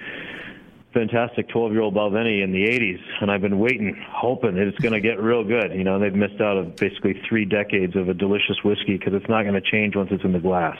fantastic 0.91 1.47
12-year-old 1.49 1.93
Balvenie 1.93 2.43
in 2.43 2.51
the 2.51 2.65
80s, 2.65 2.99
and 3.21 3.29
I've 3.29 3.41
been 3.41 3.59
waiting, 3.59 3.95
hoping 4.09 4.55
that 4.55 4.65
it's 4.67 4.79
going 4.79 4.93
to 4.93 5.01
get 5.01 5.21
real 5.21 5.43
good." 5.43 5.71
You 5.71 5.83
know, 5.83 5.99
they've 5.99 6.15
missed 6.15 6.41
out 6.41 6.57
of 6.57 6.75
basically 6.77 7.21
three 7.29 7.45
decades 7.45 7.95
of 7.95 8.09
a 8.09 8.15
delicious 8.15 8.57
whiskey 8.65 8.97
because 8.97 9.13
it's 9.13 9.29
not 9.29 9.43
going 9.43 9.53
to 9.53 9.61
change 9.61 9.95
once 9.95 10.09
it's 10.11 10.23
in 10.23 10.33
the 10.33 10.39
glass. 10.39 10.77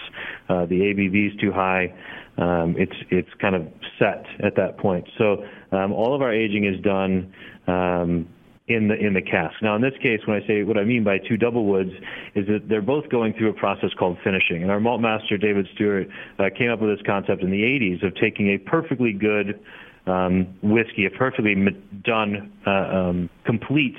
Uh, 0.50 0.66
the 0.66 0.80
ABV 0.80 1.36
is 1.36 1.40
too 1.40 1.52
high. 1.52 1.94
Um, 2.40 2.76
it's 2.76 2.96
it's 3.12 3.30
kind 3.40 3.54
of 3.54 3.68
set 4.00 4.26
at 4.44 4.56
that 4.56 4.80
point. 4.80 5.08
So 5.20 5.46
um, 5.72 5.92
all 5.94 6.16
of 6.16 6.24
our 6.24 6.34
aging 6.34 6.66
is 6.66 6.82
done. 6.82 7.34
Um, 7.68 8.30
in 8.68 8.90
the 8.90 8.96
in 8.96 9.14
the 9.14 9.22
cask. 9.22 9.56
Now, 9.62 9.76
in 9.76 9.82
this 9.82 9.94
case, 10.02 10.20
when 10.26 10.42
I 10.42 10.46
say 10.46 10.64
what 10.64 10.78
I 10.78 10.84
mean 10.84 11.04
by 11.04 11.20
two 11.20 11.38
double 11.38 11.66
woods 11.66 11.92
is 12.36 12.48
that 12.48 12.68
they're 12.68 12.82
both 12.82 13.10
going 13.10 13.34
through 13.34 13.50
a 13.50 13.54
process 13.54 13.92
called 13.98 14.18
finishing. 14.24 14.62
And 14.62 14.72
our 14.72 14.80
malt 14.80 15.00
master 15.00 15.38
David 15.38 15.68
Stewart 15.74 16.08
uh, 16.38 16.50
came 16.58 16.70
up 16.70 16.82
with 16.82 16.98
this 16.98 17.06
concept 17.06 17.42
in 17.42 17.50
the 17.50 17.62
80s 17.62 18.06
of 18.06 18.14
taking 18.16 18.50
a 18.50 18.58
perfectly 18.58 19.14
good 19.14 19.60
um, 20.06 20.48
whiskey, 20.62 21.06
a 21.06 21.10
perfectly 21.10 21.56
done, 22.04 22.52
uh, 22.66 22.70
um, 22.70 23.30
complete 23.46 23.96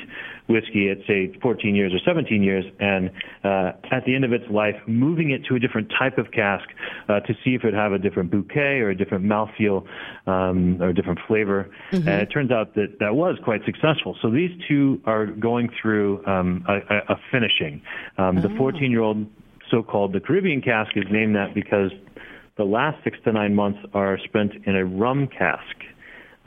whiskey 0.48 0.90
at 0.90 0.98
say 1.06 1.32
14 1.40 1.74
years 1.74 1.92
or 1.92 1.98
17 2.04 2.42
years, 2.42 2.64
and 2.80 3.10
uh, 3.44 3.72
at 3.90 4.04
the 4.06 4.14
end 4.14 4.24
of 4.24 4.32
its 4.32 4.44
life, 4.50 4.76
moving 4.86 5.30
it 5.30 5.44
to 5.44 5.54
a 5.54 5.58
different 5.58 5.92
type 5.98 6.18
of 6.18 6.30
cask 6.32 6.64
uh, 7.08 7.20
to 7.20 7.34
see 7.44 7.54
if 7.54 7.64
it 7.64 7.74
have 7.74 7.92
a 7.92 7.98
different 7.98 8.30
bouquet 8.30 8.80
or 8.80 8.90
a 8.90 8.96
different 8.96 9.24
mouthfeel 9.24 9.86
um, 10.26 10.80
or 10.80 10.88
a 10.88 10.94
different 10.94 11.18
flavor. 11.28 11.70
Mm-hmm. 11.92 12.08
And 12.08 12.22
it 12.22 12.26
turns 12.26 12.50
out 12.50 12.74
that 12.74 12.98
that 13.00 13.14
was 13.14 13.36
quite 13.44 13.64
successful. 13.64 14.16
So 14.22 14.30
these 14.30 14.50
two 14.66 15.00
are 15.04 15.26
going 15.26 15.68
through 15.80 16.24
um, 16.26 16.64
a, 16.66 17.12
a, 17.12 17.16
finishing. 17.30 17.82
Um, 18.16 18.38
oh. 18.38 18.42
The 18.42 18.48
14-year-old 18.48 19.26
so-called 19.70 20.12
the 20.14 20.20
Caribbean 20.20 20.62
cask 20.62 20.96
is 20.96 21.04
named 21.10 21.36
that 21.36 21.54
because 21.54 21.90
the 22.56 22.64
last 22.64 23.02
six 23.04 23.18
to 23.24 23.32
nine 23.32 23.54
months 23.54 23.78
are 23.94 24.18
spent 24.24 24.52
in 24.66 24.76
a 24.76 24.84
rum 24.84 25.28
cask. 25.28 25.76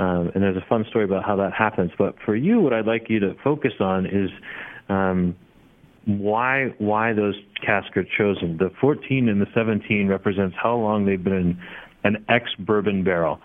Um, 0.01 0.31
and 0.33 0.41
there's 0.41 0.57
a 0.57 0.65
fun 0.67 0.83
story 0.89 1.05
about 1.05 1.23
how 1.23 1.35
that 1.35 1.53
happens. 1.53 1.91
But 1.95 2.15
for 2.25 2.35
you, 2.35 2.59
what 2.59 2.73
I'd 2.73 2.87
like 2.87 3.07
you 3.07 3.19
to 3.19 3.35
focus 3.43 3.73
on 3.79 4.07
is 4.07 4.31
um, 4.89 5.35
why 6.05 6.73
why 6.79 7.13
those 7.13 7.35
casks 7.63 7.95
are 7.95 8.05
chosen. 8.17 8.57
The 8.57 8.71
14 8.81 9.29
and 9.29 9.39
the 9.39 9.45
17 9.53 10.07
represents 10.07 10.55
how 10.61 10.75
long 10.75 11.05
they've 11.05 11.23
been 11.23 11.61
an 12.03 12.25
ex-bourbon 12.27 13.03
barrel. 13.03 13.39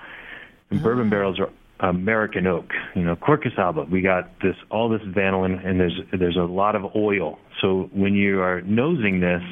And 0.71 0.83
bourbon 0.83 1.09
ah. 1.09 1.11
barrels 1.11 1.39
are 1.39 1.51
American 1.91 2.47
oak. 2.47 2.71
You 2.95 3.03
know, 3.03 3.17
Quercus 3.17 3.59
alba. 3.59 3.85
We 3.85 4.01
got 4.01 4.41
this 4.41 4.57
all 4.71 4.89
this 4.89 5.03
vanillin, 5.03 5.63
and 5.63 5.79
there's 5.79 6.01
there's 6.19 6.39
a 6.39 6.51
lot 6.51 6.75
of 6.75 6.97
oil. 6.97 7.39
So 7.61 7.91
when 7.93 8.15
you 8.15 8.41
are 8.41 8.63
nosing 8.63 9.21
this, 9.21 9.43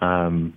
um, 0.00 0.54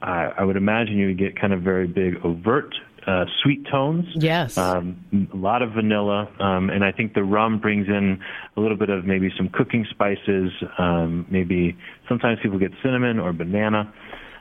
I, 0.00 0.32
I 0.38 0.44
would 0.44 0.56
imagine 0.56 0.96
you 0.96 1.08
would 1.08 1.18
get 1.18 1.38
kind 1.38 1.52
of 1.52 1.60
very 1.60 1.86
big 1.86 2.24
overt 2.24 2.74
uh, 3.06 3.24
sweet 3.42 3.66
tones. 3.70 4.06
Yes. 4.14 4.56
Um, 4.56 5.28
a 5.32 5.36
lot 5.36 5.62
of 5.62 5.72
vanilla, 5.72 6.28
um, 6.40 6.70
and 6.70 6.84
I 6.84 6.92
think 6.92 7.14
the 7.14 7.24
rum 7.24 7.58
brings 7.58 7.88
in 7.88 8.20
a 8.56 8.60
little 8.60 8.76
bit 8.76 8.90
of 8.90 9.04
maybe 9.04 9.30
some 9.36 9.48
cooking 9.48 9.86
spices. 9.90 10.52
Um, 10.78 11.26
maybe 11.30 11.76
sometimes 12.08 12.38
people 12.42 12.58
get 12.58 12.72
cinnamon 12.82 13.18
or 13.18 13.32
banana. 13.32 13.92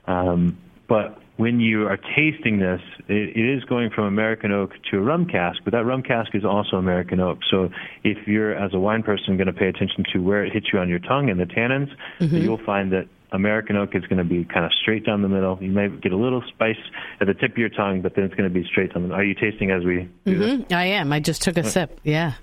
Um, 0.08 0.58
but 0.88 1.20
when 1.38 1.60
you 1.60 1.88
are 1.88 1.98
tasting 1.98 2.60
this, 2.60 2.82
it, 3.08 3.36
it 3.36 3.58
is 3.58 3.63
going 3.63 3.89
from 3.89 4.05
American 4.05 4.51
oak 4.51 4.72
to 4.91 4.98
a 4.98 5.01
rum 5.01 5.25
cask, 5.25 5.60
but 5.63 5.72
that 5.74 5.86
rum 5.86 6.03
cask 6.03 6.36
is 6.36 6.46
also 6.46 6.77
American 6.77 7.20
oak. 7.20 7.39
So 7.50 7.70
if 8.03 8.27
you're, 8.27 8.53
as 8.53 8.74
a 8.74 8.79
wine 8.79 9.01
person, 9.01 9.36
going 9.38 9.48
to 9.48 9.53
pay 9.53 9.67
attention 9.67 10.03
to 10.13 10.20
where 10.20 10.46
it 10.46 10.53
hits 10.53 10.67
you 10.72 10.79
on 10.79 10.89
your 10.89 11.00
tongue 11.00 11.29
and 11.29 11.39
the 11.39 11.46
tannins, 11.46 11.89
mm-hmm. 12.20 12.38
you'll 12.38 12.63
find 12.63 12.91
that 12.93 13.08
American 13.34 13.75
oak 13.75 13.96
is 13.96 14.04
going 14.04 14.20
to 14.20 14.24
be 14.24 14.46
kind 14.46 14.66
of 14.66 14.72
straight 14.82 15.06
down 15.06 15.22
the 15.22 15.28
middle. 15.28 15.58
You 15.62 15.72
may 15.72 15.90
get 15.90 16.12
a 16.12 16.18
little 16.18 16.44
spice 16.48 16.78
at 17.20 17.28
the 17.28 17.34
tip 17.34 17.52
of 17.52 17.58
your 17.58 17.70
tongue, 17.70 18.02
but 18.02 18.16
then 18.16 18.25
it's 18.25 18.36
going 18.36 18.48
to 18.48 18.54
be 18.54 18.63
straight 18.66 18.94
down 18.94 19.04
the 19.04 19.08
middle. 19.10 19.20
Are 19.20 19.25
you 19.25 19.34
tasting 19.34 19.72
as 19.72 19.84
we 19.84 20.10
do 20.25 20.40
mm-hmm. 20.40 20.74
I 20.74 20.86
am. 20.86 21.12
I 21.12 21.20
just 21.20 21.42
took 21.42 21.58
a 21.58 21.63
sip. 21.63 22.00
Yeah. 22.04 22.34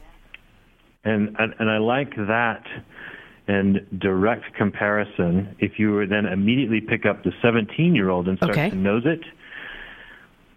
And, 1.04 1.34
and 1.38 1.54
and 1.58 1.70
I 1.70 1.78
like 1.78 2.14
that 2.16 2.64
and 3.48 3.86
direct 3.98 4.54
comparison. 4.54 5.56
If 5.58 5.78
you 5.78 5.92
were 5.92 6.06
then 6.06 6.26
immediately 6.26 6.80
pick 6.80 7.06
up 7.06 7.24
the 7.24 7.32
17 7.42 7.94
year 7.94 8.10
old 8.10 8.28
and 8.28 8.36
start 8.36 8.52
okay. 8.52 8.70
to 8.70 8.76
nose 8.76 9.04
it, 9.06 9.20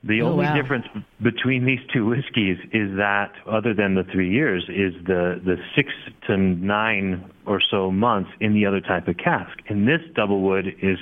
the 0.04 0.22
oh, 0.22 0.32
only 0.32 0.46
wow. 0.46 0.54
difference 0.54 0.86
between 1.22 1.66
these 1.66 1.80
two 1.94 2.06
whiskeys 2.06 2.58
is 2.74 2.98
that, 2.98 3.32
other 3.50 3.74
than 3.74 3.96
the 3.96 4.04
three 4.12 4.30
years, 4.30 4.64
is 4.68 4.94
the, 5.06 5.40
the 5.46 5.56
six 5.76 5.90
to 6.28 6.38
nine 6.38 7.32
or 7.46 7.62
so 7.72 7.90
months 7.90 8.30
in 8.42 8.54
the 8.54 8.66
other 8.66 8.82
type 8.82 9.08
of 9.08 9.16
cask. 9.18 9.58
And 9.70 9.88
this 9.88 10.02
double 10.14 10.42
wood 10.42 10.68
is 10.82 10.98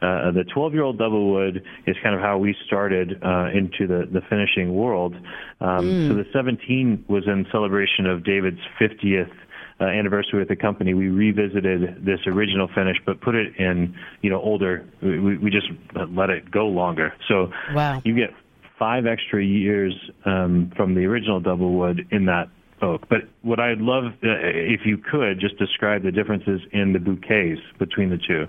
uh, 0.00 0.30
the 0.30 0.44
12 0.52 0.74
year 0.74 0.82
old 0.82 0.98
double 0.98 1.32
wood 1.32 1.62
is 1.86 1.96
kind 2.02 2.14
of 2.14 2.20
how 2.20 2.38
we 2.38 2.54
started 2.66 3.20
uh, 3.24 3.48
into 3.52 3.86
the, 3.88 4.08
the 4.12 4.20
finishing 4.28 4.74
world. 4.74 5.14
Um, 5.60 5.84
mm. 5.84 6.08
So 6.08 6.14
the 6.14 6.26
17 6.32 7.04
was 7.08 7.24
in 7.26 7.46
celebration 7.50 8.06
of 8.06 8.24
David's 8.24 8.60
50th 8.80 9.32
uh, 9.80 9.84
anniversary 9.84 10.38
with 10.38 10.48
the 10.48 10.56
company, 10.56 10.94
we 10.94 11.08
revisited 11.08 12.04
this 12.04 12.20
original 12.26 12.68
finish, 12.74 12.96
but 13.04 13.20
put 13.20 13.34
it 13.34 13.54
in, 13.58 13.94
you 14.22 14.30
know, 14.30 14.40
older. 14.40 14.86
We, 15.02 15.36
we 15.36 15.50
just 15.50 15.68
let 16.10 16.30
it 16.30 16.50
go 16.50 16.66
longer. 16.66 17.12
So 17.28 17.50
wow. 17.74 18.00
you 18.04 18.14
get 18.14 18.30
five 18.78 19.06
extra 19.06 19.44
years 19.44 19.94
um, 20.24 20.72
from 20.76 20.94
the 20.94 21.04
original 21.04 21.40
double 21.40 21.72
wood 21.74 22.06
in 22.10 22.26
that 22.26 22.48
oak. 22.82 23.02
But 23.08 23.20
what 23.42 23.60
I'd 23.60 23.80
love, 23.80 24.04
uh, 24.22 24.28
if 24.42 24.80
you 24.84 24.98
could, 24.98 25.40
just 25.40 25.58
describe 25.58 26.02
the 26.02 26.12
differences 26.12 26.60
in 26.72 26.92
the 26.92 26.98
bouquets 26.98 27.60
between 27.78 28.10
the 28.10 28.18
two. 28.18 28.46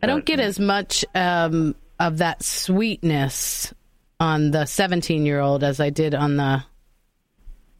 I 0.00 0.06
don't 0.06 0.24
get 0.24 0.38
as 0.38 0.60
much 0.60 1.04
um, 1.14 1.74
of 1.98 2.18
that 2.18 2.42
sweetness 2.42 3.74
on 4.20 4.52
the 4.52 4.64
17 4.64 5.26
year 5.26 5.40
old 5.40 5.64
as 5.64 5.80
I 5.80 5.90
did 5.90 6.14
on 6.14 6.36
the 6.36 6.64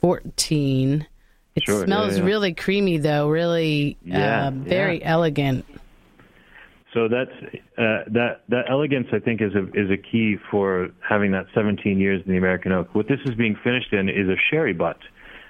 14. 0.00 1.06
It 1.54 1.64
sure, 1.64 1.84
smells 1.84 2.12
yeah, 2.12 2.20
yeah. 2.20 2.26
really 2.26 2.54
creamy, 2.54 2.98
though. 2.98 3.28
Really, 3.28 3.96
yeah, 4.04 4.48
uh, 4.48 4.50
very 4.52 5.04
elegant. 5.04 5.64
So 6.94 7.08
that's 7.08 7.30
uh, 7.78 8.04
that 8.08 8.42
that 8.48 8.64
elegance. 8.68 9.08
I 9.12 9.18
think 9.18 9.40
is 9.40 9.54
a 9.54 9.64
is 9.72 9.90
a 9.90 9.96
key 9.96 10.36
for 10.50 10.90
having 11.06 11.32
that 11.32 11.46
17 11.54 11.98
years 11.98 12.22
in 12.24 12.32
the 12.32 12.38
American 12.38 12.72
oak. 12.72 12.94
What 12.94 13.08
this 13.08 13.20
is 13.24 13.34
being 13.34 13.56
finished 13.62 13.92
in 13.92 14.08
is 14.08 14.28
a 14.28 14.36
sherry 14.50 14.74
butt, 14.74 14.98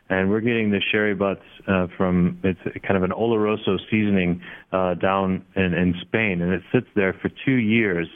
and 0.09 0.31
we're 0.31 0.41
getting 0.41 0.71
the 0.71 0.81
sherry 0.93 1.15
butts 1.15 1.45
uh, 1.67 1.89
from 1.97 2.39
it's 2.45 2.61
kind 2.83 2.97
of 2.97 3.03
an 3.03 3.11
Oloroso 3.11 3.79
seasoning 3.91 4.41
uh, 4.73 4.95
down 4.95 5.45
in, 5.57 5.75
in 5.75 5.95
Spain, 6.03 6.43
and 6.43 6.53
it 6.53 6.63
sits 6.73 6.87
there 6.95 7.13
for 7.13 7.31
two 7.45 7.57
years. 7.57 8.09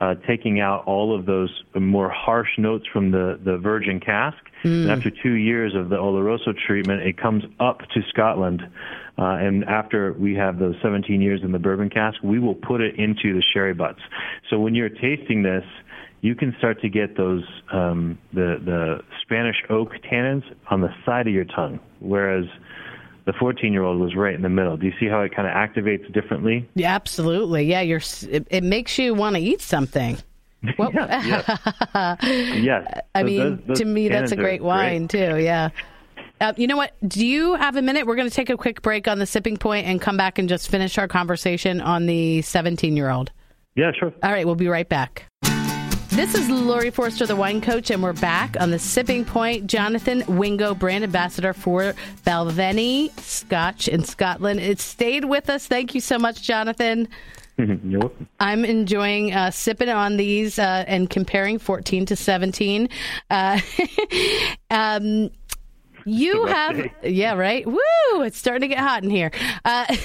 Uh, 0.00 0.14
taking 0.26 0.60
out 0.60 0.84
all 0.86 1.16
of 1.18 1.26
those 1.26 1.50
more 1.74 2.08
harsh 2.08 2.58
notes 2.58 2.84
from 2.92 3.10
the, 3.10 3.38
the 3.44 3.56
virgin 3.58 4.00
cask. 4.00 4.38
Mm. 4.64 4.82
And 4.82 4.90
after 4.90 5.10
two 5.10 5.34
years 5.34 5.74
of 5.74 5.88
the 5.88 5.96
Oloroso 5.96 6.52
treatment, 6.66 7.02
it 7.02 7.16
comes 7.16 7.44
up 7.60 7.80
to 7.94 8.02
Scotland. 8.08 8.62
Uh, 9.16 9.22
and 9.22 9.64
after 9.64 10.12
we 10.14 10.34
have 10.34 10.58
those 10.58 10.74
17 10.82 11.20
years 11.20 11.40
in 11.44 11.52
the 11.52 11.58
bourbon 11.58 11.90
cask, 11.90 12.20
we 12.22 12.38
will 12.40 12.54
put 12.54 12.80
it 12.80 12.98
into 12.98 13.34
the 13.34 13.42
sherry 13.52 13.74
butts. 13.74 14.00
So 14.50 14.58
when 14.58 14.74
you're 14.74 14.88
tasting 14.88 15.42
this, 15.42 15.64
you 16.22 16.34
can 16.34 16.54
start 16.58 16.80
to 16.80 16.88
get 16.88 17.18
those 17.18 17.44
um, 17.70 18.18
the 18.32 18.56
the 18.64 19.00
Spanish 19.20 19.56
oak 19.68 19.90
tannins 20.10 20.42
on 20.70 20.80
the 20.80 20.88
side 21.04 21.26
of 21.26 21.34
your 21.34 21.44
tongue, 21.44 21.78
whereas 22.00 22.46
the 23.26 23.32
14 23.32 23.72
year 23.72 23.82
old 23.82 24.00
was 24.00 24.14
right 24.14 24.34
in 24.34 24.42
the 24.42 24.48
middle. 24.48 24.76
Do 24.76 24.86
you 24.86 24.92
see 25.00 25.06
how 25.06 25.20
it 25.22 25.34
kind 25.34 25.48
of 25.48 25.54
activates 25.54 26.12
differently? 26.12 26.68
Yeah, 26.74 26.94
absolutely. 26.94 27.64
Yeah, 27.64 27.80
you're. 27.80 28.02
It, 28.28 28.46
it 28.50 28.64
makes 28.64 28.98
you 28.98 29.14
want 29.14 29.36
to 29.36 29.42
eat 29.42 29.60
something. 29.60 30.18
Well, 30.78 30.90
yes. 30.94 31.44
yes. 32.22 33.00
I 33.14 33.20
so 33.20 33.26
mean, 33.26 33.38
those, 33.38 33.58
those 33.66 33.78
to 33.80 33.84
me, 33.84 34.08
that's 34.08 34.32
a 34.32 34.36
great 34.36 34.62
wine 34.62 35.08
great. 35.08 35.36
too. 35.36 35.42
Yeah. 35.42 35.68
Uh, 36.40 36.54
you 36.56 36.66
know 36.66 36.78
what? 36.78 36.94
Do 37.06 37.26
you 37.26 37.54
have 37.56 37.76
a 37.76 37.82
minute? 37.82 38.06
We're 38.06 38.16
going 38.16 38.30
to 38.30 38.34
take 38.34 38.48
a 38.48 38.56
quick 38.56 38.80
break 38.80 39.06
on 39.06 39.18
the 39.18 39.26
sipping 39.26 39.58
point 39.58 39.86
and 39.86 40.00
come 40.00 40.16
back 40.16 40.38
and 40.38 40.48
just 40.48 40.70
finish 40.70 40.96
our 40.96 41.06
conversation 41.06 41.82
on 41.82 42.06
the 42.06 42.40
17 42.40 42.96
year 42.96 43.10
old. 43.10 43.30
Yeah, 43.76 43.92
sure. 43.98 44.14
All 44.22 44.32
right, 44.32 44.46
we'll 44.46 44.54
be 44.54 44.68
right 44.68 44.88
back. 44.88 45.26
This 46.14 46.36
is 46.36 46.48
Laurie 46.48 46.90
Forster, 46.90 47.26
the 47.26 47.34
wine 47.34 47.60
coach, 47.60 47.90
and 47.90 48.00
we're 48.00 48.12
back 48.12 48.56
on 48.60 48.70
the 48.70 48.78
Sipping 48.78 49.24
Point. 49.24 49.66
Jonathan 49.66 50.22
Wingo, 50.28 50.72
brand 50.72 51.02
ambassador 51.02 51.52
for 51.52 51.92
Balvenie 52.24 53.10
Scotch 53.18 53.88
in 53.88 54.04
Scotland. 54.04 54.60
It 54.60 54.78
stayed 54.78 55.24
with 55.24 55.50
us. 55.50 55.66
Thank 55.66 55.92
you 55.92 56.00
so 56.00 56.16
much, 56.16 56.40
Jonathan. 56.40 57.08
You're 57.58 57.98
welcome. 57.98 58.28
I'm 58.38 58.64
enjoying 58.64 59.34
uh, 59.34 59.50
sipping 59.50 59.88
on 59.88 60.16
these 60.16 60.56
uh, 60.56 60.84
and 60.86 61.10
comparing 61.10 61.58
14 61.58 62.06
to 62.06 62.14
17. 62.14 62.88
Uh, 63.28 63.60
um, 64.70 65.30
you 66.04 66.46
have, 66.46 66.76
day. 66.76 66.92
yeah, 67.10 67.34
right. 67.34 67.66
Woo! 67.66 68.22
It's 68.22 68.38
starting 68.38 68.68
to 68.68 68.68
get 68.68 68.78
hot 68.78 69.02
in 69.02 69.10
here. 69.10 69.32
Uh, 69.64 69.86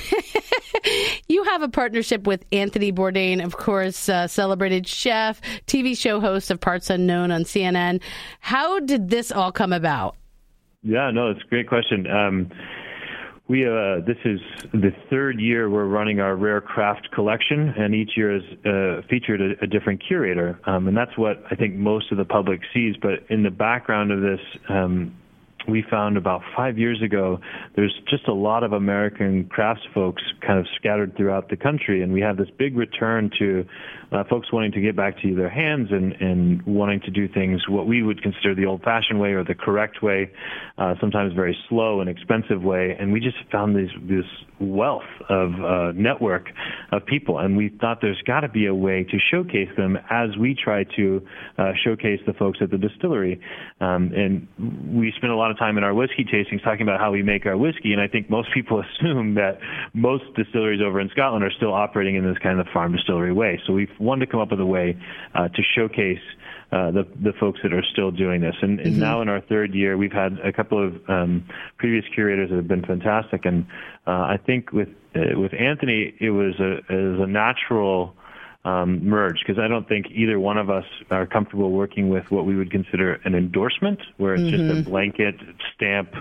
you 1.27 1.43
have 1.43 1.61
a 1.61 1.69
partnership 1.69 2.25
with 2.27 2.45
Anthony 2.51 2.91
Bourdain, 2.91 3.43
of 3.43 3.57
course, 3.57 4.09
uh, 4.09 4.27
celebrated 4.27 4.87
chef, 4.87 5.41
TV 5.67 5.97
show 5.97 6.19
host 6.19 6.51
of 6.51 6.59
Parts 6.59 6.89
Unknown 6.89 7.31
on 7.31 7.43
CNN. 7.43 8.01
How 8.39 8.79
did 8.79 9.09
this 9.09 9.31
all 9.31 9.51
come 9.51 9.73
about? 9.73 10.15
Yeah, 10.81 11.11
no, 11.11 11.29
it's 11.29 11.41
a 11.43 11.47
great 11.47 11.67
question. 11.67 12.07
Um, 12.07 12.51
we 13.49 13.65
uh, 13.65 13.99
this 14.05 14.17
is 14.25 14.39
the 14.71 14.91
third 15.09 15.39
year 15.39 15.69
we're 15.69 15.87
running 15.87 16.19
our 16.19 16.35
rare 16.35 16.61
craft 16.61 17.09
collection, 17.11 17.69
and 17.69 17.95
each 17.95 18.11
year 18.15 18.33
has 18.33 18.43
uh, 18.65 19.01
featured 19.09 19.41
a, 19.41 19.63
a, 19.63 19.67
different 19.67 20.03
curator, 20.07 20.59
um, 20.65 20.87
and 20.87 20.95
that's 20.95 21.17
what 21.17 21.43
I 21.49 21.55
think 21.55 21.73
most 21.73 22.11
of 22.11 22.19
the 22.19 22.25
public 22.25 22.61
sees. 22.73 22.95
But 23.01 23.25
in 23.29 23.41
the 23.41 23.49
background 23.49 24.11
of 24.11 24.21
this, 24.21 24.39
um, 24.69 25.15
we 25.67 25.83
found 25.89 26.17
about 26.17 26.41
five 26.55 26.77
years 26.77 27.01
ago 27.01 27.39
there's 27.75 27.93
just 28.09 28.27
a 28.27 28.33
lot 28.33 28.63
of 28.63 28.73
American 28.73 29.45
crafts 29.45 29.83
folks 29.93 30.23
kind 30.45 30.59
of 30.59 30.65
scattered 30.75 31.15
throughout 31.15 31.49
the 31.49 31.57
country, 31.57 32.01
and 32.01 32.13
we 32.13 32.21
have 32.21 32.37
this 32.37 32.49
big 32.57 32.77
return 32.77 33.29
to 33.39 33.65
uh, 34.11 34.23
folks 34.29 34.51
wanting 34.51 34.71
to 34.71 34.81
get 34.81 34.95
back 34.95 35.19
to 35.21 35.35
their 35.35 35.49
hands 35.49 35.89
and, 35.91 36.13
and 36.13 36.61
wanting 36.65 36.99
to 37.01 37.11
do 37.11 37.27
things 37.27 37.67
what 37.67 37.87
we 37.87 38.01
would 38.01 38.21
consider 38.21 38.55
the 38.55 38.65
old 38.65 38.81
fashioned 38.81 39.19
way 39.19 39.29
or 39.29 39.43
the 39.43 39.55
correct 39.55 40.01
way, 40.01 40.31
uh, 40.77 40.95
sometimes 40.99 41.33
very 41.33 41.57
slow 41.67 42.01
and 42.01 42.09
expensive 42.09 42.63
way. 42.63 42.95
And 42.99 43.11
we 43.11 43.19
just 43.19 43.37
found 43.51 43.75
this, 43.75 43.91
this 44.01 44.25
wealth 44.59 45.03
of 45.29 45.53
uh, 45.63 45.91
network 45.93 46.49
of 46.91 47.05
people, 47.05 47.39
and 47.39 47.55
we 47.55 47.69
thought 47.79 47.99
there's 48.01 48.21
got 48.25 48.41
to 48.41 48.49
be 48.49 48.65
a 48.65 48.73
way 48.73 49.03
to 49.03 49.17
showcase 49.31 49.69
them 49.77 49.97
as 50.09 50.35
we 50.37 50.55
try 50.55 50.83
to 50.95 51.25
uh, 51.57 51.71
showcase 51.83 52.19
the 52.25 52.33
folks 52.33 52.59
at 52.61 52.71
the 52.71 52.77
distillery. 52.77 53.39
Um, 53.79 54.11
and 54.13 54.47
we 54.93 55.13
spend 55.17 55.31
a 55.31 55.35
lot 55.35 55.51
of 55.51 55.57
time 55.57 55.77
in 55.77 55.83
our 55.83 55.93
whiskey 55.93 56.25
tastings 56.25 56.63
talking 56.63 56.81
about 56.81 56.99
how 56.99 57.11
we 57.11 57.23
make 57.23 57.45
our 57.45 57.57
whiskey, 57.57 57.93
and 57.93 58.01
I 58.01 58.07
think 58.07 58.29
most 58.29 58.49
people 58.53 58.83
assume 58.99 59.35
that 59.35 59.59
most 59.93 60.23
distilleries 60.35 60.81
over 60.81 60.99
in 60.99 61.09
Scotland 61.09 61.43
are 61.43 61.51
still 61.51 61.73
operating 61.73 62.15
in 62.15 62.25
this 62.25 62.37
kind 62.41 62.59
of 62.59 62.67
farm 62.73 62.95
distillery 62.95 63.33
way. 63.33 63.61
So 63.65 63.73
we've 63.73 63.89
wanted 63.99 64.25
to 64.25 64.31
come 64.31 64.39
up 64.39 64.51
with 64.51 64.59
a 64.59 64.65
way 64.65 64.97
uh, 65.35 65.47
to 65.49 65.61
showcase 65.75 66.21
uh, 66.71 66.91
the 66.91 67.07
the 67.23 67.33
folks 67.39 67.59
that 67.63 67.73
are 67.73 67.83
still 67.91 68.11
doing 68.11 68.41
this. 68.41 68.55
And, 68.61 68.79
and 68.79 68.91
mm-hmm. 68.91 68.99
now 68.99 69.21
in 69.21 69.29
our 69.29 69.41
third 69.41 69.73
year, 69.73 69.97
we've 69.97 70.11
had 70.11 70.37
a 70.43 70.53
couple 70.53 70.85
of 70.85 71.09
um, 71.09 71.45
previous 71.77 72.05
curators 72.13 72.49
that 72.49 72.57
have 72.57 72.67
been 72.67 72.85
fantastic. 72.85 73.45
And 73.45 73.65
uh, 74.05 74.11
I 74.11 74.37
think 74.45 74.71
with 74.71 74.89
uh, 75.15 75.39
with 75.39 75.53
Anthony, 75.53 76.13
it 76.19 76.29
was 76.29 76.59
a 76.59 76.77
it 76.77 77.17
was 77.17 77.21
a 77.21 77.27
natural 77.27 78.15
um, 78.65 79.07
merge 79.07 79.39
because 79.39 79.59
I 79.59 79.67
don't 79.67 79.87
think 79.87 80.07
either 80.11 80.39
one 80.39 80.57
of 80.57 80.69
us 80.69 80.85
are 81.09 81.25
comfortable 81.25 81.71
working 81.71 82.09
with 82.09 82.29
what 82.29 82.45
we 82.45 82.55
would 82.55 82.71
consider 82.71 83.13
an 83.23 83.33
endorsement, 83.33 83.99
where 84.17 84.35
it's 84.35 84.43
mm-hmm. 84.43 84.51
just 84.51 84.63
a 84.63 84.81
mm-hmm. 84.81 84.89
blanket 84.89 85.35
stamp 85.75 86.13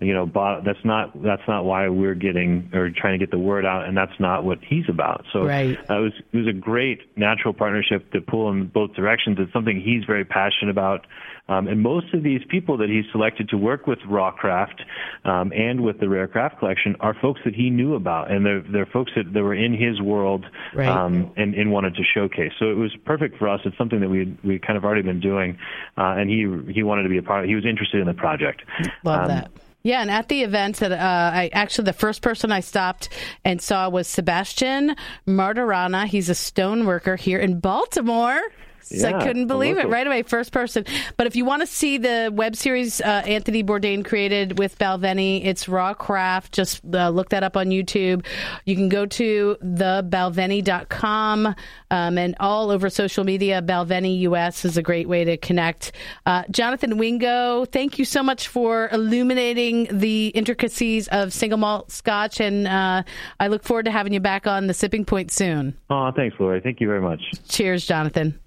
you 0.00 0.14
know 0.14 0.26
that's 0.64 0.84
not 0.84 1.22
that's 1.22 1.42
not 1.48 1.64
why 1.64 1.88
we're 1.88 2.14
getting 2.14 2.70
or 2.72 2.90
trying 2.90 3.18
to 3.18 3.24
get 3.24 3.30
the 3.30 3.38
word 3.38 3.64
out 3.64 3.86
and 3.86 3.96
that's 3.96 4.18
not 4.20 4.44
what 4.44 4.58
he's 4.62 4.84
about 4.88 5.24
so 5.32 5.44
right. 5.44 5.76
uh, 5.90 5.98
it 5.98 6.02
was 6.02 6.12
it 6.32 6.36
was 6.36 6.46
a 6.46 6.52
great 6.52 7.16
natural 7.16 7.52
partnership 7.52 8.10
to 8.12 8.20
pull 8.20 8.50
in 8.50 8.66
both 8.66 8.94
directions 8.94 9.36
it's 9.40 9.52
something 9.52 9.80
he's 9.80 10.04
very 10.04 10.24
passionate 10.24 10.70
about 10.70 11.06
um, 11.48 11.66
and 11.66 11.80
most 11.80 12.12
of 12.12 12.22
these 12.22 12.42
people 12.48 12.76
that 12.78 12.90
he 12.90 13.02
selected 13.10 13.48
to 13.48 13.56
work 13.56 13.86
with 13.86 13.98
Raw 14.06 14.30
Craft 14.30 14.82
um, 15.24 15.50
and 15.52 15.80
with 15.80 15.98
the 15.98 16.08
Rare 16.08 16.28
Craft 16.28 16.58
Collection 16.58 16.94
are 17.00 17.14
folks 17.14 17.40
that 17.44 17.54
he 17.54 17.70
knew 17.70 17.94
about, 17.94 18.30
and 18.30 18.44
they're, 18.44 18.60
they're 18.60 18.86
folks 18.86 19.12
that, 19.16 19.32
that 19.32 19.42
were 19.42 19.54
in 19.54 19.72
his 19.72 20.00
world 20.00 20.44
right. 20.74 20.88
um, 20.88 21.32
and, 21.36 21.54
and 21.54 21.72
wanted 21.72 21.94
to 21.94 22.02
showcase. 22.14 22.52
So 22.58 22.70
it 22.70 22.76
was 22.76 22.94
perfect 23.06 23.38
for 23.38 23.48
us. 23.48 23.60
It's 23.64 23.78
something 23.78 24.00
that 24.00 24.10
we 24.10 24.36
we 24.44 24.58
kind 24.58 24.76
of 24.76 24.84
already 24.84 25.02
been 25.02 25.20
doing, 25.20 25.58
uh, 25.96 26.16
and 26.18 26.28
he 26.28 26.72
he 26.72 26.82
wanted 26.82 27.04
to 27.04 27.08
be 27.08 27.18
a 27.18 27.22
part. 27.22 27.44
Of, 27.44 27.48
he 27.48 27.54
was 27.54 27.64
interested 27.64 28.00
in 28.00 28.06
the 28.06 28.14
project. 28.14 28.62
Love 29.04 29.22
um, 29.22 29.28
that. 29.28 29.50
Yeah, 29.88 30.02
and 30.02 30.10
at 30.10 30.28
the 30.28 30.42
event 30.42 30.76
that 30.80 30.92
uh, 30.92 30.96
I 31.34 31.48
actually 31.50 31.86
the 31.86 31.94
first 31.94 32.20
person 32.20 32.52
I 32.52 32.60
stopped 32.60 33.08
and 33.42 33.58
saw 33.58 33.88
was 33.88 34.06
Sebastian 34.06 34.94
Martorana. 35.26 36.04
He's 36.04 36.28
a 36.28 36.34
stone 36.34 36.84
worker 36.84 37.16
here 37.16 37.38
in 37.38 37.58
Baltimore. 37.58 38.38
So 38.88 39.08
yeah, 39.08 39.18
I 39.18 39.22
couldn't 39.22 39.48
believe 39.48 39.76
it 39.76 39.88
right 39.88 40.06
away, 40.06 40.22
first 40.22 40.50
person. 40.50 40.84
But 41.16 41.26
if 41.26 41.36
you 41.36 41.44
want 41.44 41.60
to 41.60 41.66
see 41.66 41.98
the 41.98 42.30
web 42.32 42.56
series 42.56 43.00
uh, 43.00 43.22
Anthony 43.26 43.62
Bourdain 43.62 44.04
created 44.04 44.58
with 44.58 44.78
Balvenie, 44.78 45.44
it's 45.44 45.68
Raw 45.68 45.92
Craft. 45.92 46.54
Just 46.54 46.82
uh, 46.94 47.10
look 47.10 47.28
that 47.30 47.42
up 47.42 47.56
on 47.56 47.66
YouTube. 47.66 48.24
You 48.64 48.76
can 48.76 48.88
go 48.88 49.04
to 49.04 49.56
thebalvenie.com 49.62 51.54
um, 51.90 52.18
and 52.18 52.34
all 52.40 52.70
over 52.70 52.88
social 52.88 53.24
media. 53.24 53.60
Balvenie 53.60 54.20
US 54.20 54.64
is 54.64 54.76
a 54.76 54.82
great 54.82 55.08
way 55.08 55.24
to 55.24 55.36
connect. 55.36 55.92
Uh, 56.24 56.44
Jonathan 56.50 56.96
Wingo, 56.96 57.66
thank 57.66 57.98
you 57.98 58.04
so 58.04 58.22
much 58.22 58.48
for 58.48 58.88
illuminating 58.90 59.88
the 59.90 60.28
intricacies 60.28 61.08
of 61.08 61.32
single 61.32 61.58
malt 61.58 61.90
scotch. 61.92 62.40
And 62.40 62.66
uh, 62.66 63.02
I 63.38 63.48
look 63.48 63.64
forward 63.64 63.84
to 63.84 63.90
having 63.90 64.12
you 64.12 64.20
back 64.20 64.46
on 64.46 64.66
the 64.66 64.74
Sipping 64.74 65.04
Point 65.04 65.30
soon. 65.30 65.76
Oh, 65.90 66.10
thanks, 66.14 66.36
Laurie. 66.40 66.60
Thank 66.60 66.80
you 66.80 66.86
very 66.86 67.02
much. 67.02 67.20
Cheers, 67.48 67.86
Jonathan. 67.86 68.38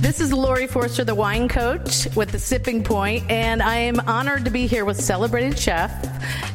This 0.00 0.18
is 0.18 0.32
Laurie 0.32 0.66
Forster, 0.66 1.04
the 1.04 1.14
wine 1.14 1.46
coach 1.46 2.08
with 2.16 2.32
the 2.32 2.38
Sipping 2.38 2.82
Point, 2.82 3.30
and 3.30 3.62
I 3.62 3.76
am 3.76 4.00
honored 4.00 4.46
to 4.46 4.50
be 4.50 4.66
here 4.66 4.86
with 4.86 4.98
celebrated 4.98 5.58
chef, 5.58 5.90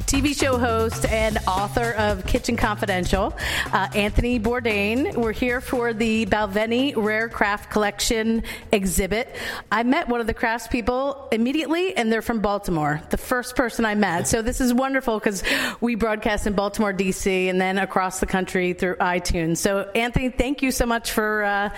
TV 0.08 0.36
show 0.36 0.58
host, 0.58 1.06
and 1.06 1.38
author 1.48 1.92
of 1.94 2.26
Kitchen 2.26 2.58
Confidential, 2.58 3.38
uh, 3.72 3.88
Anthony 3.94 4.40
Bourdain. 4.40 5.16
We're 5.16 5.32
here 5.32 5.62
for 5.62 5.94
the 5.94 6.26
Balvenie 6.26 6.96
Rare 6.96 7.30
Craft 7.30 7.70
Collection 7.70 8.42
exhibit. 8.72 9.36
I 9.72 9.84
met 9.84 10.08
one 10.08 10.22
of 10.22 10.26
the 10.26 10.34
craftspeople 10.34 11.32
immediately, 11.32 11.96
and 11.96 12.12
they're 12.12 12.24
from 12.24 12.40
Baltimore, 12.40 13.00
the 13.12 13.18
first 13.18 13.56
person 13.56 13.86
I 13.86 13.94
met. 13.94 14.28
So 14.28 14.42
this 14.42 14.60
is 14.60 14.74
wonderful 14.74 15.20
because 15.20 15.44
we 15.82 15.94
broadcast 15.94 16.48
in 16.48 16.54
Baltimore, 16.54 16.94
D.C., 16.94 17.48
and 17.48 17.62
then 17.62 17.78
across 17.78 18.20
the 18.20 18.26
country 18.26 18.74
through 18.74 18.96
iTunes. 18.96 19.58
So, 19.58 19.92
Anthony, 19.94 20.30
thank 20.30 20.64
you 20.64 20.72
so 20.72 20.88
much 20.88 21.12
for 21.12 21.44
uh, 21.44 21.70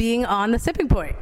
being 0.00 0.24
on 0.24 0.50
the 0.50 0.58
Sipping 0.58 0.88
Point 0.88 1.14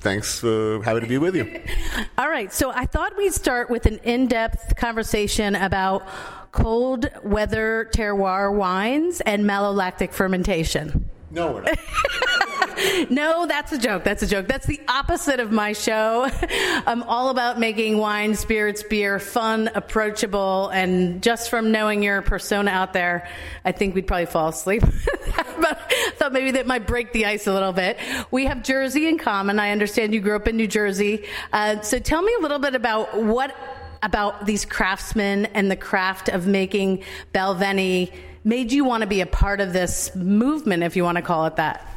thanks 0.00 0.38
for 0.38 0.82
having 0.84 1.02
to 1.02 1.08
be 1.08 1.16
with 1.16 1.34
you. 1.34 1.60
All 2.18 2.28
right. 2.28 2.52
So 2.52 2.70
I 2.70 2.84
thought 2.84 3.16
we'd 3.16 3.32
start 3.32 3.70
with 3.70 3.86
an 3.86 3.98
in 4.04 4.28
depth 4.28 4.76
conversation 4.76 5.56
about 5.56 6.06
cold 6.52 7.10
weather 7.24 7.88
terroir 7.92 8.54
wines 8.54 9.20
and 9.22 9.44
malolactic 9.44 10.12
fermentation. 10.12 11.10
No, 11.30 11.52
we're 11.52 11.62
not. 11.62 11.78
no, 13.10 13.46
that's 13.46 13.72
a 13.72 13.78
joke. 13.78 14.04
That's 14.04 14.22
a 14.22 14.26
joke. 14.26 14.48
That's 14.48 14.66
the 14.66 14.80
opposite 14.88 15.40
of 15.40 15.50
my 15.50 15.72
show. 15.72 16.28
I'm 16.86 17.02
all 17.04 17.30
about 17.30 17.58
making 17.58 17.98
wine, 17.98 18.34
spirits, 18.34 18.82
beer 18.82 19.18
fun, 19.18 19.70
approachable, 19.74 20.68
and 20.68 21.22
just 21.22 21.50
from 21.50 21.72
knowing 21.72 22.02
your 22.02 22.22
persona 22.22 22.70
out 22.70 22.92
there, 22.92 23.28
I 23.64 23.72
think 23.72 23.94
we'd 23.94 24.06
probably 24.06 24.26
fall 24.26 24.48
asleep. 24.48 24.82
but 25.60 25.90
I 25.90 26.12
thought 26.16 26.32
maybe 26.32 26.52
that 26.52 26.66
might 26.66 26.86
break 26.86 27.12
the 27.12 27.26
ice 27.26 27.46
a 27.46 27.52
little 27.52 27.72
bit. 27.72 27.98
We 28.30 28.46
have 28.46 28.62
Jersey 28.62 29.08
in 29.08 29.18
common. 29.18 29.58
I 29.58 29.70
understand 29.70 30.12
you 30.12 30.20
grew 30.20 30.36
up 30.36 30.48
in 30.48 30.56
New 30.56 30.68
Jersey. 30.68 31.24
Uh, 31.52 31.80
so 31.80 31.98
tell 31.98 32.22
me 32.22 32.34
a 32.38 32.42
little 32.42 32.58
bit 32.58 32.74
about 32.74 33.22
what 33.22 33.56
about 34.02 34.44
these 34.46 34.64
craftsmen 34.64 35.46
and 35.46 35.70
the 35.70 35.76
craft 35.76 36.28
of 36.28 36.46
making 36.46 37.02
Balvenie 37.34 38.12
made 38.44 38.70
you 38.70 38.84
want 38.84 39.00
to 39.00 39.06
be 39.06 39.22
a 39.22 39.26
part 39.26 39.60
of 39.60 39.72
this 39.72 40.14
movement, 40.14 40.82
if 40.82 40.94
you 40.94 41.02
want 41.02 41.16
to 41.16 41.22
call 41.22 41.46
it 41.46 41.56
that. 41.56 41.95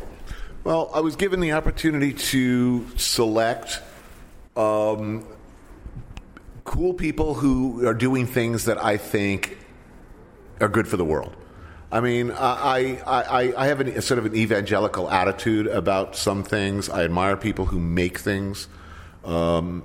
Well, 0.63 0.91
I 0.93 1.00
was 1.00 1.15
given 1.15 1.39
the 1.39 1.54
opportunity 1.54 2.12
to 2.13 2.86
select 2.98 3.82
um, 4.58 5.26
cool 6.65 6.93
people 6.93 7.34
who 7.34 7.88
are 7.88 7.93
doing 7.93 8.28
things 8.28 8.65
that 8.65 8.84
I 8.84 8.98
think 8.98 9.58
are 10.60 10.67
good 10.67 10.88
for 10.88 10.98
the 10.98 11.06
world. 11.06 11.34
I 11.91 12.02
mean, 12.02 12.32
I, 12.32 13.02
I, 13.08 13.54
I 13.58 13.67
have 13.67 13.80
a 13.80 14.02
sort 14.02 14.19
of 14.19 14.26
an 14.26 14.36
evangelical 14.36 15.10
attitude 15.10 15.67
about 15.67 16.15
some 16.17 16.43
things. 16.43 16.89
I 16.89 17.04
admire 17.06 17.38
people 17.38 17.65
who 17.65 17.80
make 17.80 18.19
things. 18.19 18.67
Um, 19.24 19.84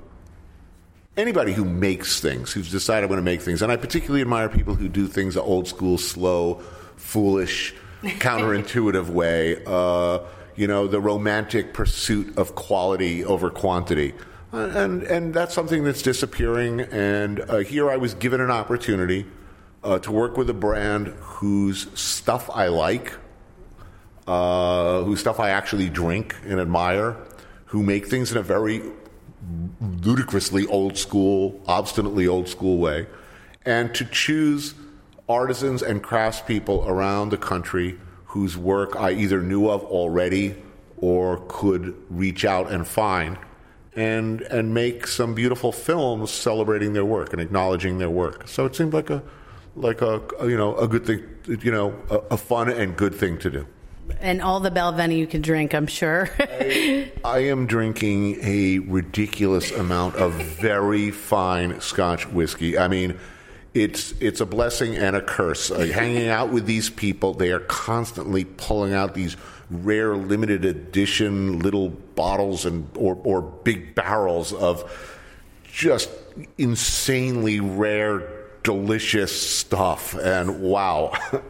anybody 1.16 1.52
who 1.52 1.64
makes 1.64 2.20
things, 2.20 2.52
who's 2.52 2.70
decided 2.70 3.04
I'm 3.04 3.08
going 3.08 3.18
to 3.18 3.22
make 3.22 3.42
things. 3.42 3.62
And 3.62 3.70
I 3.70 3.76
particularly 3.76 4.22
admire 4.22 4.48
people 4.48 4.74
who 4.74 4.88
do 4.88 5.06
things 5.06 5.34
the 5.34 5.42
old 5.42 5.68
school, 5.68 5.98
slow, 5.98 6.56
foolish, 6.96 7.74
counterintuitive 8.02 9.08
way. 9.08 9.62
Uh, 9.64 10.18
you 10.56 10.66
know, 10.66 10.86
the 10.86 11.00
romantic 11.00 11.74
pursuit 11.74 12.36
of 12.38 12.54
quality 12.54 13.24
over 13.24 13.50
quantity. 13.50 14.14
And, 14.52 15.02
and 15.02 15.34
that's 15.34 15.52
something 15.52 15.82
that's 15.82 16.02
disappearing. 16.02 16.80
And 16.80 17.40
uh, 17.40 17.58
here 17.58 17.90
I 17.90 17.96
was 17.96 18.14
given 18.14 18.40
an 18.40 18.52
opportunity 18.52 19.26
uh, 19.82 19.98
to 20.00 20.12
work 20.12 20.36
with 20.36 20.48
a 20.48 20.54
brand 20.54 21.08
whose 21.20 21.88
stuff 21.98 22.48
I 22.50 22.68
like, 22.68 23.14
uh, 24.28 25.02
whose 25.02 25.20
stuff 25.20 25.40
I 25.40 25.50
actually 25.50 25.90
drink 25.90 26.36
and 26.44 26.60
admire, 26.60 27.16
who 27.66 27.82
make 27.82 28.06
things 28.06 28.30
in 28.30 28.38
a 28.38 28.42
very 28.42 28.82
ludicrously 29.80 30.66
old 30.66 30.96
school, 30.96 31.60
obstinately 31.66 32.28
old 32.28 32.48
school 32.48 32.78
way, 32.78 33.06
and 33.66 33.94
to 33.94 34.04
choose 34.04 34.74
artisans 35.28 35.82
and 35.82 36.02
craftspeople 36.02 36.86
around 36.86 37.30
the 37.30 37.36
country 37.36 37.98
whose 38.34 38.56
work 38.56 38.96
I 38.96 39.12
either 39.12 39.40
knew 39.40 39.68
of 39.68 39.84
already 39.84 40.56
or 40.96 41.40
could 41.46 41.94
reach 42.10 42.44
out 42.44 42.68
and 42.68 42.84
find 42.84 43.38
and 43.94 44.40
and 44.42 44.74
make 44.74 45.06
some 45.06 45.34
beautiful 45.34 45.70
films 45.70 46.32
celebrating 46.32 46.94
their 46.94 47.04
work 47.04 47.32
and 47.32 47.40
acknowledging 47.40 47.98
their 47.98 48.10
work. 48.10 48.48
So 48.48 48.66
it 48.66 48.74
seemed 48.74 48.92
like 48.92 49.08
a 49.08 49.22
like 49.76 50.02
a, 50.02 50.20
a 50.40 50.48
you 50.48 50.56
know 50.56 50.74
a 50.74 50.88
good 50.88 51.06
thing 51.06 51.22
you 51.46 51.70
know 51.70 51.94
a, 52.10 52.34
a, 52.34 52.36
fun 52.36 52.70
and 52.70 52.96
good 52.96 53.14
thing 53.14 53.38
to 53.38 53.50
do. 53.50 53.66
And 54.18 54.42
all 54.42 54.58
the 54.58 54.70
Balvenie 54.72 55.16
you 55.16 55.28
can 55.28 55.40
drink, 55.40 55.72
I'm 55.72 55.86
sure. 55.86 56.28
I, 56.40 57.12
I 57.24 57.38
am 57.38 57.66
drinking 57.66 58.38
a 58.42 58.80
ridiculous 58.80 59.70
amount 59.70 60.16
of 60.16 60.32
very 60.32 61.12
fine 61.12 61.80
Scotch 61.80 62.26
whiskey. 62.28 62.76
I 62.76 62.88
mean 62.88 63.16
it's 63.74 64.12
it's 64.20 64.40
a 64.40 64.46
blessing 64.46 64.96
and 64.96 65.16
a 65.16 65.20
curse. 65.20 65.70
Uh, 65.70 65.80
hanging 65.80 66.28
out 66.28 66.50
with 66.50 66.64
these 66.64 66.88
people, 66.88 67.34
they 67.34 67.50
are 67.50 67.60
constantly 67.60 68.44
pulling 68.44 68.94
out 68.94 69.14
these 69.14 69.36
rare, 69.70 70.16
limited 70.16 70.64
edition 70.64 71.58
little 71.58 71.88
bottles 71.88 72.64
and 72.64 72.88
or 72.96 73.18
or 73.24 73.42
big 73.42 73.94
barrels 73.94 74.52
of 74.52 74.90
just 75.64 76.08
insanely 76.56 77.58
rare, 77.60 78.22
delicious 78.62 79.32
stuff. 79.32 80.14
And 80.14 80.60
wow. 80.60 81.12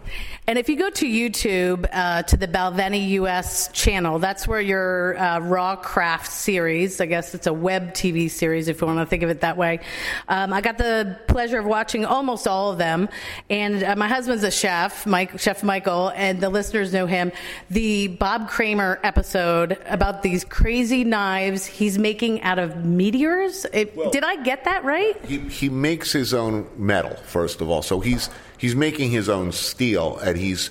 And 0.46 0.58
if 0.58 0.68
you 0.68 0.76
go 0.76 0.90
to 0.90 1.06
YouTube, 1.06 1.88
uh, 1.90 2.22
to 2.24 2.36
the 2.36 2.46
Balvenie 2.46 3.08
US 3.12 3.68
channel, 3.68 4.18
that's 4.18 4.46
where 4.46 4.60
your 4.60 5.16
uh, 5.16 5.38
Raw 5.38 5.74
Craft 5.74 6.30
series, 6.30 7.00
I 7.00 7.06
guess 7.06 7.34
it's 7.34 7.46
a 7.46 7.52
web 7.52 7.94
TV 7.94 8.30
series 8.30 8.68
if 8.68 8.82
you 8.82 8.86
want 8.86 8.98
to 8.98 9.06
think 9.06 9.22
of 9.22 9.30
it 9.30 9.40
that 9.40 9.56
way. 9.56 9.80
Um, 10.28 10.52
I 10.52 10.60
got 10.60 10.76
the 10.76 11.18
pleasure 11.28 11.58
of 11.60 11.64
watching 11.64 12.04
almost 12.04 12.46
all 12.46 12.70
of 12.70 12.76
them. 12.76 13.08
And 13.48 13.82
uh, 13.82 13.96
my 13.96 14.06
husband's 14.06 14.44
a 14.44 14.50
chef, 14.50 15.06
Mike, 15.06 15.40
Chef 15.40 15.62
Michael, 15.62 16.12
and 16.14 16.42
the 16.42 16.50
listeners 16.50 16.92
know 16.92 17.06
him. 17.06 17.32
The 17.70 18.08
Bob 18.08 18.50
Kramer 18.50 19.00
episode 19.02 19.78
about 19.86 20.22
these 20.22 20.44
crazy 20.44 21.04
knives 21.04 21.64
he's 21.64 21.98
making 21.98 22.42
out 22.42 22.58
of 22.58 22.84
meteors. 22.84 23.64
It, 23.72 23.96
well, 23.96 24.10
did 24.10 24.24
I 24.24 24.42
get 24.42 24.64
that 24.64 24.84
right? 24.84 25.16
He, 25.24 25.38
he 25.38 25.70
makes 25.70 26.12
his 26.12 26.34
own 26.34 26.68
metal, 26.76 27.16
first 27.16 27.62
of 27.62 27.70
all. 27.70 27.80
So 27.80 28.00
he's 28.00 28.28
he's 28.58 28.74
making 28.74 29.10
his 29.10 29.28
own 29.28 29.52
steel 29.52 30.18
and 30.18 30.36
he's 30.36 30.70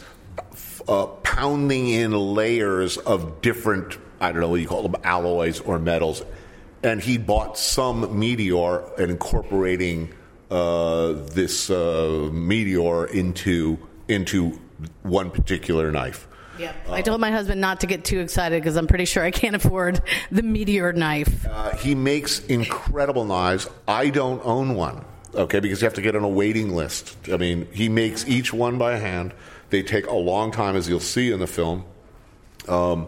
uh, 0.87 1.05
pounding 1.05 1.89
in 1.89 2.11
layers 2.11 2.97
of 2.97 3.41
different 3.41 3.97
I 4.23 4.31
don't 4.31 4.39
know 4.39 4.47
what 4.47 4.61
you 4.61 4.67
call 4.67 4.83
them 4.83 4.95
alloys 5.03 5.59
or 5.59 5.79
metals, 5.79 6.23
and 6.81 7.01
he 7.01 7.17
bought 7.17 7.57
some 7.57 8.17
meteor 8.17 8.79
and 8.97 9.11
incorporating 9.11 10.13
uh, 10.49 11.11
this 11.11 11.69
uh, 11.69 12.29
meteor 12.31 13.05
into 13.05 13.77
into 14.07 14.57
one 15.01 15.29
particular 15.29 15.91
knife. 15.91 16.25
Yeah. 16.57 16.71
I 16.87 17.01
told 17.01 17.19
my 17.19 17.31
husband 17.31 17.59
not 17.59 17.81
to 17.81 17.87
get 17.87 18.05
too 18.05 18.19
excited 18.19 18.61
because 18.61 18.77
I'm 18.77 18.87
pretty 18.87 19.05
sure 19.05 19.23
I 19.23 19.31
can't 19.31 19.55
afford 19.55 20.01
the 20.31 20.43
meteor 20.43 20.93
knife. 20.93 21.45
Uh, 21.45 21.75
he 21.75 21.93
makes 21.93 22.39
incredible 22.45 23.25
knives. 23.25 23.67
I 23.87 24.09
don't 24.09 24.39
own 24.45 24.75
one 24.75 25.03
okay, 25.35 25.59
because 25.59 25.81
you 25.81 25.85
have 25.85 25.93
to 25.95 26.01
get 26.01 26.15
on 26.15 26.23
a 26.23 26.29
waiting 26.29 26.75
list. 26.75 27.15
I 27.31 27.37
mean, 27.37 27.67
he 27.71 27.89
makes 27.89 28.27
each 28.27 28.53
one 28.53 28.77
by 28.77 28.97
hand. 28.97 29.33
They 29.69 29.83
take 29.83 30.07
a 30.07 30.15
long 30.15 30.51
time, 30.51 30.75
as 30.75 30.87
you'll 30.87 30.99
see 30.99 31.31
in 31.31 31.39
the 31.39 31.47
film. 31.47 31.85
Um, 32.67 33.07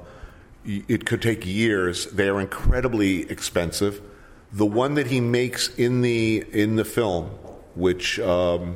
it 0.66 1.06
could 1.06 1.22
take 1.22 1.46
years. 1.46 2.08
They 2.08 2.28
are 2.28 2.42
incredibly 2.42 3.30
expensive. 3.30 4.02
The 4.52 4.66
one 4.66 4.96
that 4.96 5.08
he 5.08 5.22
makes 5.22 5.74
in 5.76 6.02
the 6.02 6.44
in 6.52 6.76
the 6.76 6.86
film, 6.86 7.26
which 7.76 8.20
um, 8.20 8.76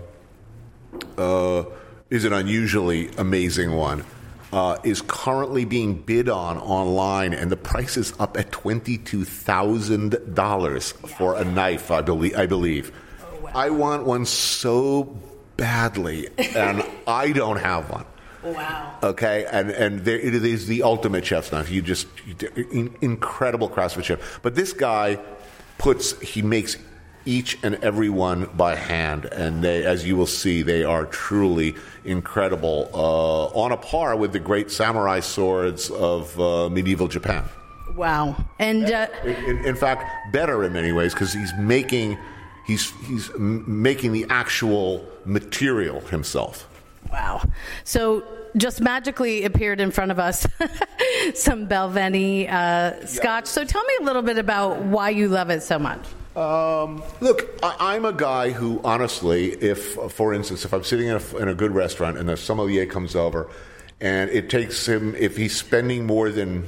uh, 1.18 1.64
is 2.10 2.26
an 2.26 2.34
unusually 2.34 3.10
amazing 3.18 3.76
one, 3.76 4.06
uh, 4.54 4.78
is 4.84 5.02
currently 5.02 5.66
being 5.66 5.96
bid 5.96 6.30
on 6.30 6.58
online, 6.58 7.34
and 7.34 7.52
the 7.52 7.58
price 7.58 7.98
is 7.98 8.14
up 8.20 8.38
at 8.38 8.52
twenty 8.52 8.98
two 8.98 9.26
thousand 9.26 10.18
dollars 10.36 10.92
for 10.92 11.36
a 11.36 11.44
knife. 11.44 11.92
I 11.92 12.02
believe. 12.02 12.38
I 12.38 12.46
believe. 12.46 12.92
I 13.54 13.70
want 13.70 14.06
one 14.06 14.26
so 14.26 15.18
badly, 15.58 16.30
and 16.38 16.84
I 17.08 17.32
don't 17.32 17.58
have 17.58 17.90
one. 17.90 18.06
Wow. 18.44 18.98
Okay, 19.04 19.46
and 19.52 19.70
and 19.70 20.00
there, 20.06 20.18
it 20.18 20.34
is 20.34 20.68
the 20.68 20.84
ultimate 20.84 21.26
chef's 21.26 21.52
knife. 21.52 21.70
You 21.70 21.82
just 21.82 22.08
in, 22.56 22.96
incredible 23.02 23.68
craftsmanship. 23.68 24.22
But 24.42 24.56
this 24.56 24.72
guy 24.72 25.20
puts 25.78 26.20
he 26.22 26.42
makes 26.42 26.78
each 27.26 27.58
and 27.64 27.76
every 27.76 28.10
one 28.10 28.50
by 28.56 28.76
hand, 28.76 29.26
and 29.26 29.64
they, 29.64 29.84
as 29.84 30.06
you 30.06 30.16
will 30.16 30.26
see, 30.26 30.62
they 30.62 30.84
are 30.84 31.06
truly 31.06 31.76
incredible, 32.06 32.90
uh, 32.94 33.60
on 33.60 33.72
a 33.72 33.78
par 33.78 34.16
with 34.16 34.32
the 34.32 34.40
great 34.40 34.72
samurai 34.72 35.20
swords 35.20 35.92
of 35.92 36.40
uh, 36.40 36.70
medieval 36.70 37.08
Japan. 37.08 37.44
Wow, 37.96 38.38
and 38.58 38.90
uh, 38.90 39.08
in, 39.26 39.66
in 39.66 39.76
fact, 39.76 40.32
better 40.32 40.64
in 40.64 40.72
many 40.72 40.92
ways 40.92 41.14
because 41.14 41.34
he's 41.34 41.54
making 41.60 42.18
He's, 42.70 42.92
he's 43.08 43.32
making 43.38 44.14
the 44.14 44.28
actual 44.30 45.04
material 45.26 46.02
himself. 46.02 46.70
Wow. 47.12 47.42
So 47.84 48.24
just 48.56 48.80
magically 48.80 49.44
appeared 49.44 49.80
in 49.80 49.90
front 49.90 50.12
of 50.12 50.20
us 50.20 50.46
some 51.34 51.68
Balvenie 51.68 52.48
uh, 52.48 53.06
scotch. 53.08 53.46
Yeah. 53.46 53.52
So 53.52 53.66
tell 53.66 53.84
me 53.84 53.94
a 54.02 54.04
little 54.04 54.22
bit 54.22 54.38
about 54.38 54.84
why 54.84 55.10
you 55.10 55.28
love 55.28 55.50
it 55.50 55.64
so 55.64 55.80
much. 55.80 56.06
Um, 56.36 57.02
look, 57.22 57.50
I, 57.64 57.96
am 57.96 58.06
a 58.06 58.14
guy 58.14 58.52
who, 58.52 58.80
honestly, 58.84 59.52
if, 59.54 59.96
for 60.12 60.34
instance, 60.34 60.64
if 60.64 60.74
I'm 60.74 60.84
sitting 60.84 61.08
in 61.08 61.16
a, 61.16 61.38
in 61.38 61.48
a 61.48 61.56
good 61.56 61.72
restaurant 61.72 62.18
and 62.18 62.30
the 62.30 62.38
sommelier 62.38 62.86
comes 62.86 63.16
over 63.16 63.50
and 64.00 64.30
it 64.30 64.50
takes 64.50 64.88
him, 64.88 65.16
if 65.16 65.36
he's 65.36 65.56
spending 65.56 66.06
more 66.06 66.30
than 66.30 66.68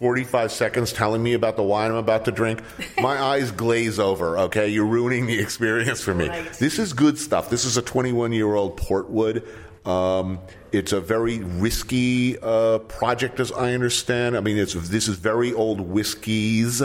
45 0.00 0.50
seconds 0.50 0.92
telling 0.94 1.22
me 1.22 1.34
about 1.34 1.56
the 1.56 1.62
wine 1.62 1.90
I'm 1.90 1.98
about 1.98 2.24
to 2.24 2.32
drink, 2.32 2.62
my 2.98 3.20
eyes 3.22 3.50
glaze 3.50 3.98
over, 3.98 4.38
okay? 4.38 4.66
You're 4.66 4.86
ruining 4.86 5.26
the 5.26 5.38
experience 5.38 6.00
for 6.00 6.14
me. 6.14 6.28
Right. 6.28 6.50
This 6.54 6.78
is 6.78 6.94
good 6.94 7.18
stuff. 7.18 7.50
This 7.50 7.66
is 7.66 7.76
a 7.76 7.82
21 7.82 8.32
year 8.32 8.54
old 8.54 8.80
Portwood. 8.80 9.46
Um, 9.86 10.40
it's 10.72 10.92
a 10.92 11.02
very 11.02 11.40
risky 11.40 12.38
uh, 12.38 12.78
project, 12.78 13.40
as 13.40 13.52
I 13.52 13.74
understand. 13.74 14.38
I 14.38 14.40
mean, 14.40 14.56
it's, 14.56 14.72
this 14.72 15.06
is 15.06 15.16
very 15.16 15.52
old 15.52 15.80
whiskeys 15.82 16.78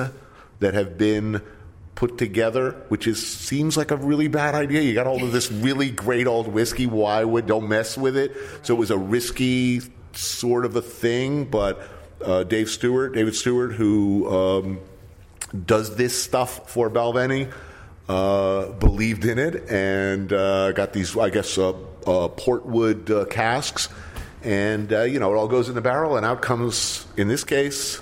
that 0.60 0.74
have 0.74 0.98
been 0.98 1.42
put 1.96 2.18
together, 2.18 2.72
which 2.90 3.08
is 3.08 3.26
seems 3.26 3.78
like 3.78 3.92
a 3.92 3.98
really 3.98 4.28
bad 4.28 4.56
idea. 4.56 4.82
You 4.82 4.94
got 4.94 5.08
all 5.08 5.24
of 5.24 5.32
this 5.32 5.50
really 5.50 5.90
great 5.90 6.28
old 6.28 6.50
whiskey. 6.50 6.86
Why 6.86 7.24
would 7.24 7.48
don't 7.48 7.70
mess 7.70 7.98
with 7.98 8.18
it? 8.18 8.36
So 8.64 8.76
it 8.76 8.78
was 8.78 8.92
a 8.92 8.98
risky 8.98 9.82
sort 10.12 10.66
of 10.66 10.76
a 10.76 10.82
thing, 10.82 11.46
but 11.46 11.82
uh, 12.24 12.44
Dave 12.44 12.70
Stewart, 12.70 13.14
David 13.14 13.36
Stewart, 13.36 13.74
who 13.74 14.30
um, 14.30 14.80
does 15.66 15.96
this 15.96 16.22
stuff 16.22 16.70
for 16.70 16.90
Balvenie, 16.90 17.52
uh, 18.08 18.68
believed 18.74 19.26
in 19.26 19.40
it 19.40 19.70
and 19.70 20.32
uh, 20.32 20.72
got 20.74 20.94
these, 20.94 21.18
I 21.18 21.30
guess, 21.30 21.58
uh, 21.58 21.70
uh, 21.70 22.30
Portwood 22.30 23.10
uh, 23.10 23.26
casks. 23.26 23.90
And, 24.44 24.92
you 24.92 25.20
know, 25.20 25.34
it 25.34 25.38
all 25.38 25.48
goes 25.48 25.70
in 25.70 25.76
the 25.76 25.82
barrel, 25.82 26.18
and 26.18 26.26
out 26.26 26.44
comes, 26.44 27.08
in 27.18 27.28
this 27.28 27.44
case, 27.44 28.00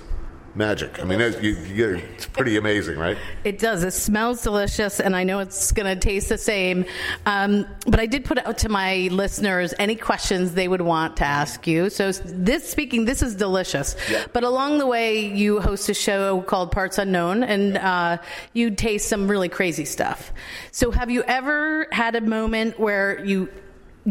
magic. 0.56 1.00
I 1.00 1.04
mean, 1.04 1.20
it's, 1.20 1.40
you, 1.42 1.56
you, 1.72 1.94
it's 2.14 2.26
pretty 2.26 2.56
amazing, 2.56 2.98
right? 2.98 3.16
It 3.44 3.58
does. 3.58 3.82
It 3.82 3.92
smells 3.92 4.42
delicious, 4.42 5.00
and 5.00 5.16
I 5.16 5.24
know 5.24 5.40
it's 5.40 5.72
going 5.72 5.92
to 5.92 6.00
taste 6.00 6.28
the 6.28 6.38
same. 6.38 6.84
Um, 7.26 7.66
but 7.86 8.00
I 8.00 8.06
did 8.06 8.24
put 8.24 8.38
out 8.38 8.58
to 8.58 8.68
my 8.68 9.08
listeners 9.10 9.74
any 9.78 9.96
questions 9.96 10.54
they 10.54 10.68
would 10.68 10.80
want 10.80 11.16
to 11.18 11.24
ask 11.24 11.66
you. 11.66 11.90
So 11.90 12.12
this 12.12 12.68
speaking, 12.68 13.04
this 13.04 13.22
is 13.22 13.34
delicious. 13.34 13.96
Yeah. 14.10 14.26
But 14.32 14.44
along 14.44 14.78
the 14.78 14.86
way, 14.86 15.26
you 15.26 15.60
host 15.60 15.88
a 15.88 15.94
show 15.94 16.42
called 16.42 16.70
Parts 16.70 16.98
Unknown, 16.98 17.42
and 17.42 17.76
uh, 17.76 18.18
you 18.52 18.70
taste 18.70 19.08
some 19.08 19.28
really 19.28 19.48
crazy 19.48 19.84
stuff. 19.84 20.32
So 20.70 20.90
have 20.90 21.10
you 21.10 21.22
ever 21.24 21.88
had 21.92 22.14
a 22.14 22.20
moment 22.20 22.78
where 22.78 23.24
you 23.24 23.48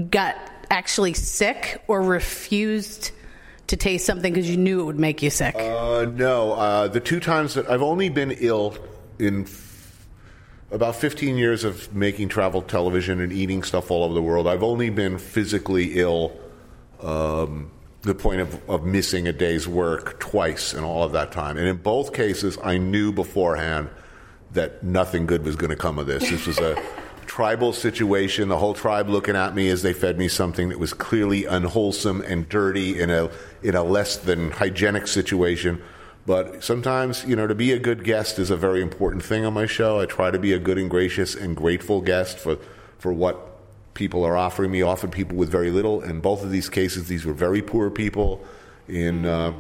got 0.10 0.36
actually 0.69 1.13
sick 1.13 1.84
or 1.88 2.01
refused? 2.01 3.12
To 3.73 3.77
taste 3.77 4.05
something 4.05 4.31
because 4.31 4.49
you 4.49 4.57
knew 4.57 4.81
it 4.81 4.83
would 4.83 4.99
make 4.99 5.21
you 5.21 5.29
sick? 5.29 5.55
Uh, 5.55 6.05
no. 6.05 6.53
Uh, 6.53 6.88
the 6.88 6.99
two 6.99 7.19
times 7.19 7.55
that 7.55 7.69
I've 7.69 7.81
only 7.81 8.09
been 8.09 8.31
ill 8.31 8.77
in 9.17 9.43
f- 9.43 10.07
about 10.71 10.95
15 10.95 11.38
years 11.38 11.63
of 11.63 11.93
making 11.93 12.29
travel 12.29 12.62
television 12.62 13.19
and 13.19 13.33
eating 13.33 13.63
stuff 13.63 13.89
all 13.89 14.03
over 14.03 14.13
the 14.13 14.21
world, 14.21 14.47
I've 14.47 14.63
only 14.63 14.89
been 14.89 15.17
physically 15.17 15.99
ill. 15.99 16.38
Um, 17.01 17.71
the 18.03 18.13
point 18.13 18.41
of, 18.41 18.69
of 18.69 18.86
missing 18.86 19.27
a 19.29 19.33
day's 19.33 19.65
work 19.67 20.19
twice 20.19 20.73
in 20.73 20.83
all 20.83 21.03
of 21.03 21.13
that 21.13 21.31
time. 21.31 21.57
And 21.57 21.67
in 21.67 21.77
both 21.77 22.13
cases, 22.13 22.57
I 22.62 22.77
knew 22.77 23.13
beforehand 23.13 23.89
that 24.51 24.83
nothing 24.83 25.25
good 25.25 25.45
was 25.45 25.55
going 25.55 25.69
to 25.69 25.77
come 25.77 25.97
of 25.97 26.05
this. 26.05 26.29
This 26.29 26.45
was 26.45 26.59
a 26.59 26.81
tribal 27.34 27.74
situation, 27.74 28.48
the 28.48 28.60
whole 28.60 28.76
tribe 28.76 29.10
looking 29.10 29.36
at 29.36 29.56
me 29.56 29.67
as 29.67 29.82
they 29.82 29.91
fed 29.91 30.19
me 30.19 30.28
something 30.28 30.69
that 30.69 30.78
was 30.78 30.93
clearly 30.93 31.46
unwholesome 31.46 32.22
and 32.22 32.48
dirty 32.48 33.02
in 33.02 33.10
a 33.10 33.28
in 33.63 33.74
a 33.74 33.82
less 33.82 34.17
than 34.17 34.52
hygienic 34.52 35.08
situation. 35.08 35.82
But 36.28 36.63
sometimes, 36.63 37.26
you 37.26 37.36
know, 37.36 37.48
to 37.48 37.56
be 37.56 37.72
a 37.72 37.80
good 37.80 38.04
guest 38.04 38.38
is 38.38 38.52
a 38.52 38.56
very 38.56 38.84
important 38.84 39.24
thing 39.24 39.46
on 39.46 39.54
my 39.56 39.65
show. 39.65 40.00
I 40.00 40.06
try 40.06 40.30
to 40.30 40.38
be 40.38 40.54
a 40.54 40.60
good 40.60 40.78
and 40.78 40.88
gracious 40.88 41.34
and 41.34 41.56
grateful 41.56 42.02
guest 42.02 42.38
for 42.38 42.60
for 43.00 43.12
what 43.12 43.36
people 43.96 44.24
are 44.24 44.38
offering 44.38 44.69
me, 44.69 44.84
often 44.84 45.10
people 45.10 45.36
with 45.36 45.50
very 45.50 45.72
little. 45.72 46.04
In 46.04 46.19
both 46.19 46.43
of 46.43 46.52
these 46.52 46.69
cases, 46.69 47.08
these 47.08 47.26
were 47.26 47.34
very 47.34 47.63
poor 47.63 47.89
people 47.89 48.46
in 48.88 49.26
uh, 49.26 49.54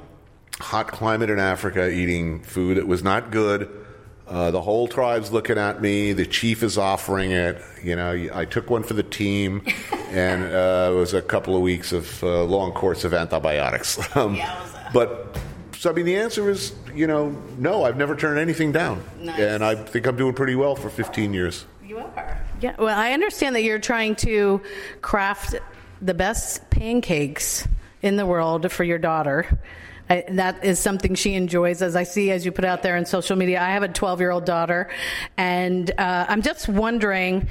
hot 0.59 0.89
climate 0.89 1.31
in 1.31 1.39
Africa 1.39 1.89
eating 1.89 2.43
food 2.43 2.77
that 2.77 2.85
was 2.87 3.03
not 3.03 3.31
good. 3.31 3.82
Uh, 4.27 4.51
the 4.51 4.61
whole 4.61 4.87
tribe's 4.87 5.31
looking 5.31 5.57
at 5.57 5.81
me. 5.81 6.13
The 6.13 6.25
chief 6.25 6.63
is 6.63 6.77
offering 6.77 7.31
it. 7.31 7.61
You 7.83 7.95
know, 7.95 8.29
I 8.33 8.45
took 8.45 8.69
one 8.69 8.83
for 8.83 8.93
the 8.93 9.03
team, 9.03 9.65
and 10.09 10.43
uh, 10.45 10.91
it 10.91 10.95
was 10.95 11.13
a 11.13 11.21
couple 11.21 11.55
of 11.55 11.61
weeks 11.61 11.91
of 11.91 12.23
uh, 12.23 12.43
long 12.43 12.71
course 12.71 13.03
of 13.03 13.13
antibiotics. 13.13 13.99
Um, 14.15 14.39
but 14.93 15.37
so 15.77 15.89
I 15.89 15.93
mean, 15.93 16.05
the 16.05 16.15
answer 16.17 16.49
is, 16.49 16.73
you 16.93 17.07
know, 17.07 17.35
no. 17.57 17.83
I've 17.83 17.97
never 17.97 18.15
turned 18.15 18.37
anything 18.39 18.71
down, 18.71 19.03
Nice. 19.19 19.39
and 19.39 19.65
I 19.65 19.73
think 19.75 20.05
I'm 20.05 20.15
doing 20.15 20.33
pretty 20.35 20.55
well 20.55 20.75
for 20.75 20.89
15 20.89 21.33
years. 21.33 21.65
You 21.83 21.97
are. 21.97 22.37
Yeah. 22.61 22.75
Well, 22.77 22.97
I 22.97 23.11
understand 23.11 23.55
that 23.55 23.63
you're 23.63 23.79
trying 23.79 24.15
to 24.17 24.61
craft 25.01 25.55
the 26.01 26.13
best 26.13 26.69
pancakes 26.69 27.67
in 28.03 28.15
the 28.17 28.25
world 28.25 28.71
for 28.71 28.83
your 28.83 28.99
daughter. 28.99 29.59
I, 30.09 30.25
that 30.29 30.63
is 30.63 30.79
something 30.79 31.15
she 31.15 31.33
enjoys, 31.35 31.81
as 31.81 31.95
I 31.95 32.03
see 32.03 32.31
as 32.31 32.45
you 32.45 32.51
put 32.51 32.65
out 32.65 32.83
there 32.83 32.97
in 32.97 33.05
social 33.05 33.35
media. 33.35 33.61
I 33.61 33.71
have 33.71 33.83
a 33.83 33.87
12 33.87 34.19
year 34.19 34.31
old 34.31 34.45
daughter, 34.45 34.89
and 35.37 35.89
uh, 35.97 36.25
I'm 36.27 36.41
just 36.41 36.67
wondering. 36.67 37.47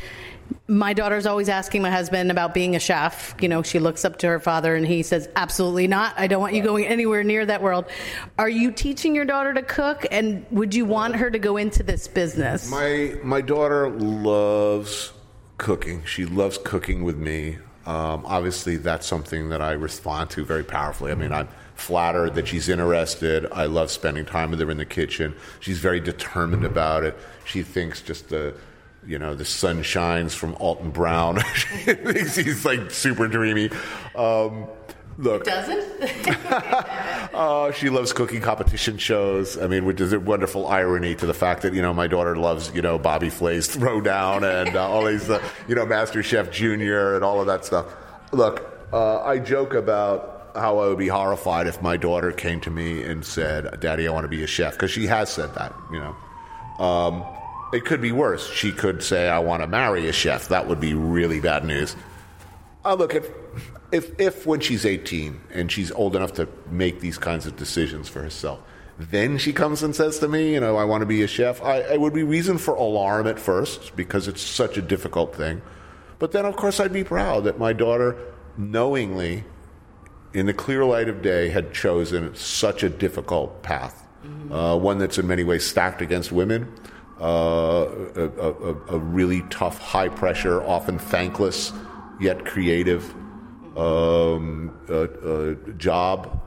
My 0.69 0.93
daughter's 0.93 1.25
always 1.25 1.49
asking 1.49 1.81
my 1.81 1.91
husband 1.91 2.31
about 2.31 2.53
being 2.53 2.77
a 2.77 2.79
chef. 2.79 3.35
You 3.41 3.49
know, 3.49 3.63
she 3.63 3.79
looks 3.79 4.05
up 4.05 4.19
to 4.19 4.27
her 4.27 4.39
father 4.39 4.75
and 4.75 4.87
he 4.87 5.03
says, 5.03 5.27
Absolutely 5.35 5.87
not. 5.87 6.19
I 6.19 6.27
don't 6.27 6.43
want 6.43 6.53
you 6.53 6.63
going 6.63 6.85
anywhere 6.87 7.25
near 7.25 7.47
that 7.47 7.63
world. 7.63 7.87
Are 8.39 8.51
you 8.51 8.71
teaching 8.71 9.15
your 9.15 9.25
daughter 9.25 9.55
to 9.55 9.63
cook? 9.63 10.05
And 10.11 10.45
would 10.51 10.75
you 10.75 10.85
want 10.85 11.17
her 11.17 11.31
to 11.31 11.39
go 11.39 11.57
into 11.57 11.83
this 11.83 12.07
business? 12.07 12.71
My 12.71 13.17
my 13.23 13.41
daughter 13.41 13.89
loves 13.89 15.13
cooking. 15.57 16.05
She 16.05 16.27
loves 16.27 16.59
cooking 16.59 17.03
with 17.03 17.17
me. 17.17 17.59
Um, 17.87 18.25
obviously, 18.27 18.77
that's 18.77 19.07
something 19.07 19.49
that 19.49 19.61
I 19.61 19.73
respond 19.73 20.31
to 20.31 20.45
very 20.45 20.65
powerfully. 20.65 21.11
I 21.13 21.15
mean, 21.15 21.33
I'm 21.33 21.49
flattered 21.75 22.35
that 22.35 22.47
she's 22.49 22.69
interested. 22.69 23.47
I 23.51 23.67
love 23.67 23.91
spending 23.91 24.25
time 24.25 24.51
with 24.51 24.61
her 24.61 24.71
in 24.71 24.77
the 24.77 24.85
kitchen. 24.85 25.35
She's 25.61 25.79
very 25.79 26.01
determined 26.01 26.65
about 26.65 27.05
it. 27.05 27.17
She 27.45 27.63
thinks 27.63 28.01
just 28.01 28.29
the 28.29 28.55
you 29.05 29.19
know 29.19 29.35
the 29.35 29.45
sun 29.45 29.83
shines 29.83 30.35
from 30.35 30.55
Alton 30.57 30.91
Brown. 30.91 31.41
she 31.55 31.95
thinks 31.95 32.37
he's 32.37 32.65
like 32.65 32.91
super 32.91 33.27
dreamy. 33.27 33.71
Um, 34.15 34.69
look, 35.19 35.45
Doesn't? 35.45 36.03
uh, 37.35 37.73
she 37.73 37.89
loves 37.89 38.13
cooking 38.13 38.41
competition 38.41 38.99
shows. 38.99 39.59
I 39.59 39.67
mean, 39.67 39.85
which 39.85 40.01
is 40.01 40.13
a 40.13 40.21
wonderful 40.21 40.67
irony 40.67 41.15
to 41.17 41.27
the 41.27 41.35
fact 41.35 41.63
that 41.63 41.75
you 41.75 41.83
know 41.83 41.93
my 41.95 42.07
daughter 42.07 42.37
loves 42.37 42.73
you 42.75 42.83
know 42.83 42.99
Bobby 42.99 43.31
Flay's 43.31 43.69
Throwdown 43.75 44.43
and 44.43 44.77
uh, 44.77 44.89
all 44.89 45.05
these 45.05 45.29
uh, 45.31 45.43
you 45.69 45.75
know 45.75 45.87
Master 45.87 46.23
Chef 46.23 46.51
Junior 46.51 47.15
and 47.15 47.25
all 47.25 47.41
of 47.41 47.47
that 47.47 47.65
stuff. 47.65 47.87
Look, 48.33 48.69
uh, 48.93 49.23
I 49.23 49.39
joke 49.39 49.75
about 49.75 50.51
how 50.55 50.79
I 50.79 50.89
would 50.89 50.99
be 50.99 51.09
horrified 51.09 51.67
if 51.67 51.81
my 51.81 51.97
daughter 51.97 52.31
came 52.33 52.61
to 52.63 52.71
me 52.71 53.03
and 53.03 53.25
said, 53.25 53.81
"Daddy, 53.81 54.07
I 54.07 54.13
want 54.13 54.25
to 54.25 54.29
be 54.29 54.43
a 54.43 54.47
chef," 54.47 54.73
because 54.75 54.91
she 54.91 55.07
has 55.07 55.31
said 55.31 55.55
that. 55.55 55.75
You 55.93 56.01
know, 56.01 56.85
um, 56.85 57.25
it 57.73 57.85
could 57.85 58.01
be 58.03 58.13
worse. 58.13 58.51
She 58.51 58.73
could 58.73 59.03
say, 59.03 59.29
"I 59.29 59.39
want 59.39 59.63
to 59.63 59.67
marry 59.67 60.09
a 60.09 60.13
chef." 60.13 60.49
That 60.49 60.67
would 60.69 60.81
be 60.81 60.95
really 60.95 61.41
bad 61.41 61.65
news. 61.65 61.97
I 62.85 62.95
look 62.95 63.15
at 63.15 63.25
if 63.93 64.19
if 64.19 64.47
when 64.47 64.61
she's 64.61 64.85
18 64.85 65.41
and 65.53 65.71
she's 65.71 65.93
old 65.93 66.17
enough 66.17 66.33
to 66.35 66.49
make 66.71 67.01
these 67.01 67.19
kinds 67.19 67.47
of 67.47 67.57
decisions 67.57 68.09
for 68.09 68.23
herself, 68.23 68.61
then 68.99 69.39
she 69.39 69.53
comes 69.53 69.83
and 69.83 69.95
says 69.95 70.19
to 70.21 70.29
me, 70.29 70.55
you 70.55 70.61
know, 70.61 70.77
I 70.77 70.85
want 70.85 71.03
to 71.03 71.07
be 71.07 71.23
a 71.23 71.27
chef. 71.27 71.63
I, 71.63 71.83
I 71.83 71.97
would 71.97 72.15
be 72.15 72.23
reason 72.23 72.59
for 72.59 72.75
alarm 72.75 73.27
at 73.27 73.39
first 73.39 73.95
because 73.95 74.27
it's 74.29 74.41
such 74.41 74.77
a 74.77 74.83
difficult 74.83 75.37
thing, 75.37 75.63
but 76.19 76.33
then 76.33 76.47
of 76.47 76.57
course 76.57 76.81
I'd 76.81 76.93
be 76.93 77.05
proud 77.05 77.45
that 77.45 77.59
my 77.59 77.73
daughter 77.73 78.17
knowingly, 78.57 79.45
in 80.35 80.47
the 80.47 80.55
clear 80.55 80.85
light 80.85 81.09
of 81.09 81.23
day, 81.23 81.49
had 81.51 81.73
chosen 81.75 82.35
such 82.35 82.83
a 82.83 82.89
difficult 82.89 83.63
path, 83.63 84.07
uh, 84.51 84.79
one 84.79 84.99
that's 84.99 85.19
in 85.19 85.27
many 85.27 85.45
ways 85.45 85.65
stacked 85.65 86.01
against 86.01 86.33
women. 86.33 86.73
Uh, 87.21 87.87
a, 88.17 88.31
a, 88.41 88.75
a 88.95 88.99
really 88.99 89.43
tough, 89.49 89.79
high 89.79 90.09
pressure, 90.09 90.61
often 90.65 90.99
thankless 90.99 91.73
yet 92.19 92.45
creative 92.45 93.15
um, 93.77 94.79
uh, 94.89 94.95
uh, 94.95 95.55
job. 95.77 96.41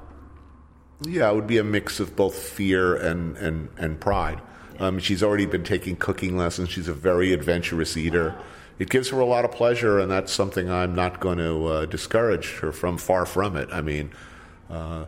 Yeah, 1.01 1.29
it 1.29 1.35
would 1.35 1.47
be 1.47 1.57
a 1.57 1.63
mix 1.63 1.99
of 1.99 2.15
both 2.15 2.35
fear 2.35 2.95
and, 2.95 3.37
and, 3.37 3.69
and 3.77 3.99
pride. 3.99 4.41
Um, 4.79 4.99
she's 4.99 5.23
already 5.23 5.45
been 5.45 5.63
taking 5.63 5.95
cooking 5.95 6.37
lessons. 6.37 6.69
She's 6.69 6.87
a 6.87 6.93
very 6.93 7.33
adventurous 7.33 7.97
eater. 7.97 8.35
It 8.77 8.89
gives 8.89 9.09
her 9.09 9.19
a 9.19 9.25
lot 9.25 9.45
of 9.45 9.51
pleasure, 9.51 9.99
and 9.99 10.11
that's 10.11 10.33
something 10.33 10.69
I'm 10.69 10.95
not 10.95 11.19
going 11.19 11.37
to 11.37 11.65
uh, 11.65 11.85
discourage 11.85 12.57
her 12.59 12.71
from. 12.71 12.97
Far 12.97 13.25
from 13.25 13.55
it. 13.55 13.69
I 13.71 13.81
mean, 13.81 14.11
uh, 14.69 15.05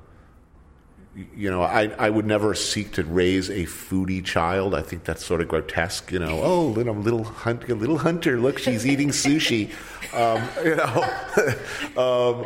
you 1.35 1.49
know, 1.49 1.63
I, 1.63 1.91
I 1.97 2.09
would 2.09 2.25
never 2.25 2.53
seek 2.53 2.91
to 2.93 3.03
raise 3.03 3.49
a 3.49 3.65
foodie 3.65 4.23
child. 4.23 4.75
I 4.75 4.81
think 4.81 5.03
that's 5.03 5.25
sort 5.25 5.41
of 5.41 5.47
grotesque. 5.47 6.11
You 6.11 6.19
know, 6.19 6.41
oh, 6.43 6.65
little 6.67 6.95
little 6.95 7.23
hunter, 7.23 7.73
little 7.75 7.97
hunter, 7.97 8.39
look, 8.39 8.59
she's 8.59 8.85
eating 8.85 9.09
sushi. 9.09 9.71
Um, 10.13 10.41
you 10.63 10.75
know, 10.77 11.03
um, 11.97 12.45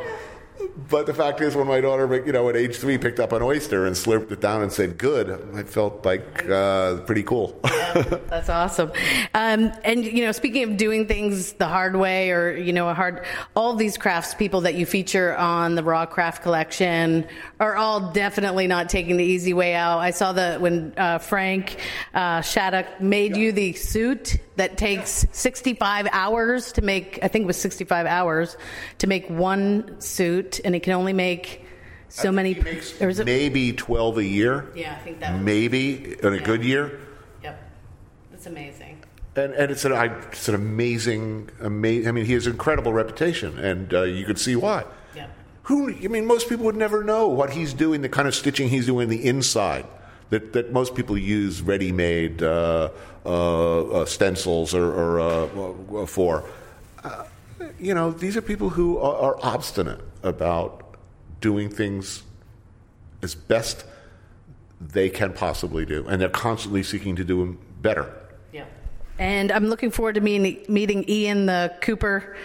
but 0.89 1.06
the 1.06 1.13
fact 1.13 1.41
is, 1.41 1.56
when 1.56 1.67
my 1.67 1.82
daughter, 1.82 2.24
you 2.26 2.32
know, 2.32 2.50
at 2.50 2.56
age 2.56 2.78
three, 2.78 2.98
picked 2.98 3.20
up 3.20 3.32
an 3.32 3.41
oyster 3.41 3.86
and 3.86 3.96
slurped 3.96 4.32
it 4.32 4.41
down 4.41 4.62
and 4.62 4.72
said 4.72 4.98
"good," 4.98 5.30
I 5.56 5.63
felt 5.63 6.06
like 6.06 6.48
uh, 6.50 6.98
pretty 7.02 7.24
cool. 7.24 7.60
That's 7.94 8.50
awesome. 8.50 8.91
Um, 9.34 9.72
and 9.84 10.06
you 10.06 10.24
know, 10.24 10.32
speaking 10.32 10.63
of 10.63 10.78
doing 10.78 11.08
things 11.08 11.54
the 11.54 11.67
hard 11.67 11.96
way, 11.96 12.32
or 12.32 12.56
you 12.56 12.74
know, 12.74 12.89
a 12.89 12.94
hard, 12.94 13.26
all 13.56 13.76
these 13.76 13.98
crafts 13.98 14.34
people 14.34 14.62
that 14.62 14.76
you 14.76 14.86
feature 14.86 15.36
on 15.38 15.76
the 15.76 15.84
Raw 15.84 16.06
Craft 16.06 16.44
Collection 16.44 17.28
are 17.60 17.76
all 17.76 18.12
definitely 18.12 18.67
not 18.67 18.89
taking 18.89 19.17
the 19.17 19.26
easy 19.26 19.54
way 19.54 19.76
out. 19.76 20.00
I 20.00 20.12
saw 20.12 20.34
that 20.34 20.62
when 20.62 20.94
uh, 20.98 21.20
Frank 21.20 21.78
uh, 22.13 22.41
Shattuck 22.41 23.02
made 23.02 23.36
you 23.36 23.52
the 23.52 23.74
suit 23.74 24.38
that 24.56 24.78
takes 24.78 25.26
65 25.32 26.08
hours 26.12 26.72
to 26.74 26.82
make. 26.82 27.20
I 27.24 27.28
think 27.28 27.44
it 27.44 27.48
was 27.48 27.58
65 27.58 28.06
hours 28.06 28.58
to 29.00 29.08
make 29.08 29.30
one 29.30 30.00
suit, 30.00 30.60
and 30.72 30.76
it 30.78 30.84
can 30.84 30.94
only 30.94 31.12
make 31.12 31.66
so 32.08 32.32
many. 32.32 32.58
Or 33.02 33.10
is 33.10 33.20
it- 33.20 33.26
maybe 33.26 33.74
twelve 33.74 34.18
a 34.18 34.24
year. 34.24 34.72
yeah, 34.74 34.96
I 34.98 35.04
think 35.04 35.20
that. 35.20 35.34
Was, 35.34 35.42
Maybe 35.42 36.16
in 36.24 36.34
a 36.34 36.40
good 36.40 36.64
year. 36.64 36.98
Yep, 37.44 37.72
that's 38.32 38.46
amazing. 38.46 39.04
And, 39.36 39.54
and 39.54 39.70
it's 39.72 39.84
an 39.84 39.92
I, 39.92 40.06
it's 40.06 40.48
an 40.48 40.56
amazing, 40.56 41.50
amazing. 41.60 42.08
I 42.08 42.12
mean, 42.14 42.26
he 42.26 42.34
has 42.34 42.48
an 42.48 42.54
incredible 42.54 42.94
reputation, 42.94 43.60
and 43.60 43.94
uh, 43.94 44.04
you 44.04 44.24
could 44.26 44.40
see 44.40 44.56
why. 44.56 44.86
Yep. 45.14 45.30
Who? 45.64 45.90
I 45.90 46.08
mean, 46.08 46.26
most 46.26 46.48
people 46.48 46.66
would 46.66 46.78
never 46.78 47.04
know 47.04 47.28
what 47.28 47.50
he's 47.52 47.74
doing. 47.74 48.02
The 48.02 48.10
kind 48.10 48.30
of 48.30 48.36
stitching 48.36 48.70
he's 48.70 48.86
doing 48.86 49.10
the 49.10 49.26
inside 49.28 49.86
that 50.30 50.54
that 50.54 50.72
most 50.72 50.96
people 50.96 51.18
use 51.18 51.62
ready-made 51.62 52.44
uh, 52.44 52.90
uh, 53.26 53.82
uh, 53.90 54.06
stencils 54.06 54.74
or, 54.74 54.86
or 54.86 55.20
uh, 55.20 56.06
for. 56.06 56.46
Uh, 57.04 57.26
you 57.80 57.94
know, 57.94 58.12
these 58.12 58.36
are 58.38 58.42
people 58.42 58.70
who 58.70 58.98
are, 59.00 59.16
are 59.16 59.38
obstinate 59.44 60.00
about 60.24 60.96
doing 61.40 61.70
things 61.70 62.24
as 63.22 63.36
best 63.36 63.86
they 64.80 65.10
can 65.10 65.34
possibly 65.34 65.86
do, 65.86 66.06
and 66.08 66.22
they're 66.22 66.30
constantly 66.30 66.84
seeking 66.84 67.16
to 67.16 67.24
do 67.24 67.40
them 67.40 67.60
better. 67.82 68.12
Yeah. 68.52 68.66
And 69.20 69.52
I'm 69.52 69.68
looking 69.68 69.92
forward 69.92 70.16
to 70.16 70.22
meeting, 70.22 70.66
meeting 70.68 71.06
Ian, 71.08 71.46
the 71.46 71.74
Cooper 71.82 72.36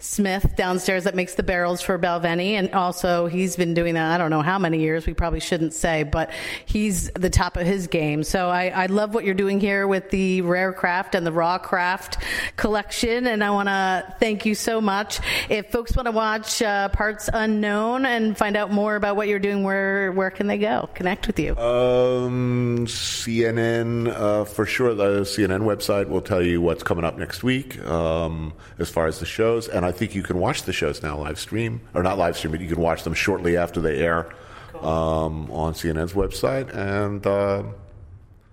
Smith 0.00 0.56
downstairs 0.56 1.04
that 1.04 1.14
makes 1.14 1.34
the 1.34 1.42
barrels 1.42 1.80
for 1.80 1.98
Balvenie. 1.98 2.52
And 2.52 2.72
also, 2.72 3.26
he's 3.26 3.56
been 3.56 3.74
doing 3.74 3.94
that, 3.94 4.12
I 4.12 4.18
don't 4.18 4.30
know 4.30 4.42
how 4.42 4.58
many 4.58 4.80
years, 4.80 5.06
we 5.06 5.14
probably 5.14 5.40
shouldn't 5.40 5.74
say, 5.74 6.02
but 6.02 6.30
he's 6.66 7.10
the 7.10 7.30
top 7.30 7.56
of 7.56 7.66
his 7.66 7.86
game. 7.86 8.24
So 8.24 8.48
I, 8.48 8.68
I 8.68 8.86
love 8.86 9.14
what 9.14 9.24
you're 9.24 9.34
doing 9.34 9.60
here 9.60 9.86
with 9.86 10.10
the 10.10 10.40
Rare 10.42 10.72
Craft 10.72 11.14
and 11.14 11.26
the 11.26 11.32
Raw 11.32 11.58
Craft 11.58 12.18
collection. 12.56 13.26
And 13.26 13.44
I 13.44 13.50
want 13.50 13.68
to 13.68 14.14
thank 14.18 14.46
you 14.46 14.54
so 14.54 14.80
much. 14.80 15.20
If 15.48 15.70
folks 15.70 15.94
want 15.94 16.06
to 16.06 16.12
watch 16.12 16.62
uh, 16.62 16.88
Parts 16.88 17.28
Unknown 17.32 18.06
and 18.06 18.36
find 18.36 18.56
out 18.56 18.72
more 18.72 18.96
about 18.96 19.16
what 19.16 19.28
you're 19.28 19.38
doing, 19.38 19.62
where, 19.62 20.12
where 20.12 20.30
can 20.30 20.46
they 20.46 20.58
go? 20.58 20.88
Connect 20.94 21.26
with 21.26 21.38
you. 21.38 21.56
Um, 21.56 22.86
CNN, 22.86 24.08
uh, 24.08 24.44
for 24.44 24.66
sure, 24.66 24.94
the 24.94 25.20
CNN 25.20 25.62
website 25.62 26.08
will 26.08 26.22
tell 26.22 26.42
you 26.42 26.60
what's 26.60 26.82
coming 26.82 27.04
up 27.04 27.18
next 27.18 27.42
week 27.42 27.78
um, 27.86 28.52
as 28.78 28.88
far 28.88 29.06
as 29.06 29.20
the 29.20 29.26
shows. 29.26 29.68
And 29.68 29.84
I 29.84 29.89
I 29.90 29.92
think 29.92 30.14
you 30.14 30.22
can 30.22 30.38
watch 30.38 30.62
the 30.62 30.72
shows 30.72 31.02
now 31.02 31.18
live 31.18 31.40
stream, 31.40 31.80
or 31.94 32.04
not 32.04 32.16
live 32.16 32.36
stream, 32.36 32.52
but 32.52 32.60
you 32.60 32.68
can 32.68 32.80
watch 32.80 33.02
them 33.02 33.12
shortly 33.12 33.56
after 33.56 33.80
they 33.80 33.98
air 33.98 34.32
cool. 34.70 34.88
um, 34.88 35.50
on 35.50 35.72
CNN's 35.72 36.12
website. 36.12 36.72
And 36.72 37.26
uh, 37.26 37.64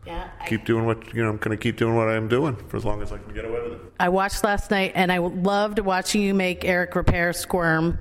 yeah, 0.03 0.31
I, 0.39 0.47
keep 0.47 0.65
doing 0.65 0.87
what 0.87 1.13
you 1.13 1.21
know. 1.21 1.29
I'm 1.29 1.37
going 1.37 1.55
to 1.55 1.61
keep 1.61 1.77
doing 1.77 1.95
what 1.95 2.07
I'm 2.07 2.27
doing 2.27 2.55
for 2.55 2.75
as 2.75 2.83
long 2.83 3.03
as 3.03 3.11
I 3.11 3.19
can 3.19 3.35
get 3.35 3.45
away 3.45 3.61
with 3.61 3.73
it. 3.73 3.81
I 3.99 4.09
watched 4.09 4.43
last 4.43 4.71
night, 4.71 4.93
and 4.95 5.11
I 5.11 5.19
loved 5.19 5.77
watching 5.77 6.23
you 6.23 6.33
make 6.33 6.65
Eric 6.65 6.93
Ripert 6.93 7.35
squirm 7.35 7.99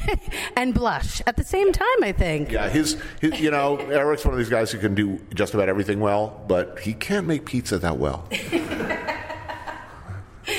and 0.56 0.72
blush 0.72 1.20
at 1.26 1.36
the 1.36 1.44
same 1.44 1.72
time. 1.72 2.02
I 2.02 2.12
think. 2.12 2.50
Yeah, 2.50 2.70
his, 2.70 2.96
his 3.20 3.38
you 3.42 3.50
know 3.50 3.76
Eric's 3.76 4.24
one 4.24 4.32
of 4.32 4.38
these 4.38 4.48
guys 4.48 4.72
who 4.72 4.78
can 4.78 4.94
do 4.94 5.20
just 5.34 5.52
about 5.52 5.68
everything 5.68 6.00
well, 6.00 6.42
but 6.48 6.78
he 6.78 6.94
can't 6.94 7.26
make 7.26 7.44
pizza 7.44 7.78
that 7.78 7.98
well. 7.98 8.26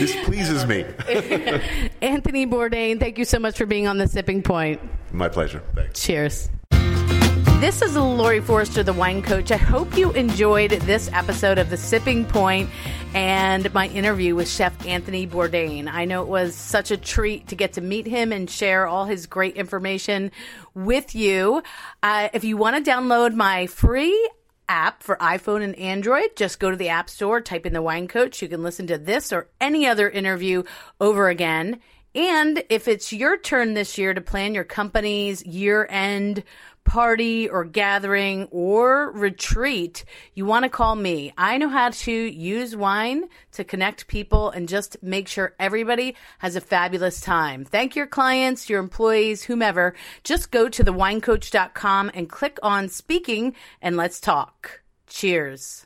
This 0.02 0.16
pleases 0.26 0.66
me. 0.66 0.84
Anthony 2.02 2.48
Bourdain, 2.48 3.00
thank 3.00 3.20
you 3.20 3.26
so 3.26 3.38
much 3.38 3.56
for 3.56 3.68
being 3.68 3.86
on 3.86 4.00
the 4.00 4.06
Sipping 4.06 4.44
Point. 4.44 4.82
My 5.14 5.30
pleasure. 5.30 5.62
Thanks. 5.76 6.02
Cheers. 6.02 6.50
This 7.62 7.84
is 7.84 7.96
Laurie 7.96 8.42
Forster, 8.42 8.82
the 8.82 8.94
wine 8.94 9.22
coach. 9.22 9.52
I 9.52 9.58
hope 9.58 9.96
you 9.96 10.12
enjoyed 10.14 10.72
this 10.72 11.12
episode 11.14 11.60
of 11.60 11.70
The 11.70 11.78
Sipping 11.78 12.26
Point 12.26 12.72
and 13.14 13.72
my 13.76 13.90
interview 13.90 14.34
with 14.34 14.50
Chef 14.50 14.88
Anthony 14.88 15.28
Bourdain. 15.28 15.88
I 15.88 16.06
know 16.06 16.24
it 16.24 16.28
was 16.28 16.56
such 16.56 16.90
a 16.90 16.98
treat 16.98 17.50
to 17.50 17.56
get 17.56 17.74
to 17.74 17.82
meet 17.82 18.08
him 18.08 18.32
and 18.32 18.50
share 18.50 18.88
all 18.88 19.06
his 19.06 19.28
great 19.28 19.56
information 19.56 20.32
with 20.74 21.14
you. 21.14 21.62
Uh, 22.02 22.30
if 22.34 22.44
you 22.44 22.58
want 22.58 22.84
to 22.84 22.92
download 22.92 23.36
my 23.36 23.68
free 23.68 24.28
app 24.71 25.03
for 25.03 25.17
iPhone 25.17 25.62
and 25.62 25.77
Android. 25.77 26.29
Just 26.38 26.57
go 26.57 26.71
to 26.71 26.77
the 26.77 26.88
App 26.88 27.10
Store, 27.10 27.41
type 27.41 27.65
in 27.65 27.73
the 27.73 27.81
Wine 27.81 28.07
Coach. 28.07 28.41
You 28.41 28.47
can 28.47 28.63
listen 28.63 28.88
to 28.88 28.97
this 28.97 29.34
or 29.34 29.49
any 29.60 29.86
other 29.86 30.10
interview 30.10 30.63
over 31.01 31.27
again. 31.27 31.81
And 32.15 32.63
if 32.69 32.88
it's 32.88 33.12
your 33.12 33.38
turn 33.38 33.73
this 33.73 33.97
year 33.97 34.13
to 34.13 34.21
plan 34.21 34.55
your 34.55 34.63
company's 34.63 35.45
year 35.45 35.88
end 35.89 36.43
party 36.84 37.48
or 37.48 37.63
gathering 37.63 38.48
or 38.52 39.12
retreat, 39.12 40.04
you 40.34 40.46
want 40.46 40.63
to 40.63 40.70
call 40.70 40.96
me. 40.96 41.34
I 41.38 41.58
know 41.58 41.70
how 41.70 41.89
to 41.89 42.12
use 42.12 42.76
wine 42.76 43.26
to 43.54 43.63
connect 43.63 44.08
people 44.08 44.50
and 44.50 44.67
just 44.67 44.98
make 45.02 45.28
sure 45.28 45.56
everybody 45.60 46.15
has 46.39 46.56
a 46.56 46.62
fabulous 46.62 47.22
time. 47.22 47.65
Thank 47.65 47.96
your 47.96 48.08
clients, 48.08 48.70
your 48.70 48.80
employees, 48.80 49.44
whomever. 49.44 49.96
Just 50.24 50.52
go 50.52 50.70
to 50.70 50.84
thewinecoach.com 50.84 52.12
and 52.13 52.30
click 52.30 52.60
on 52.62 52.89
speaking 52.89 53.56
and 53.82 53.96
let's 53.96 54.20
talk. 54.20 54.82
Cheers. 55.08 55.80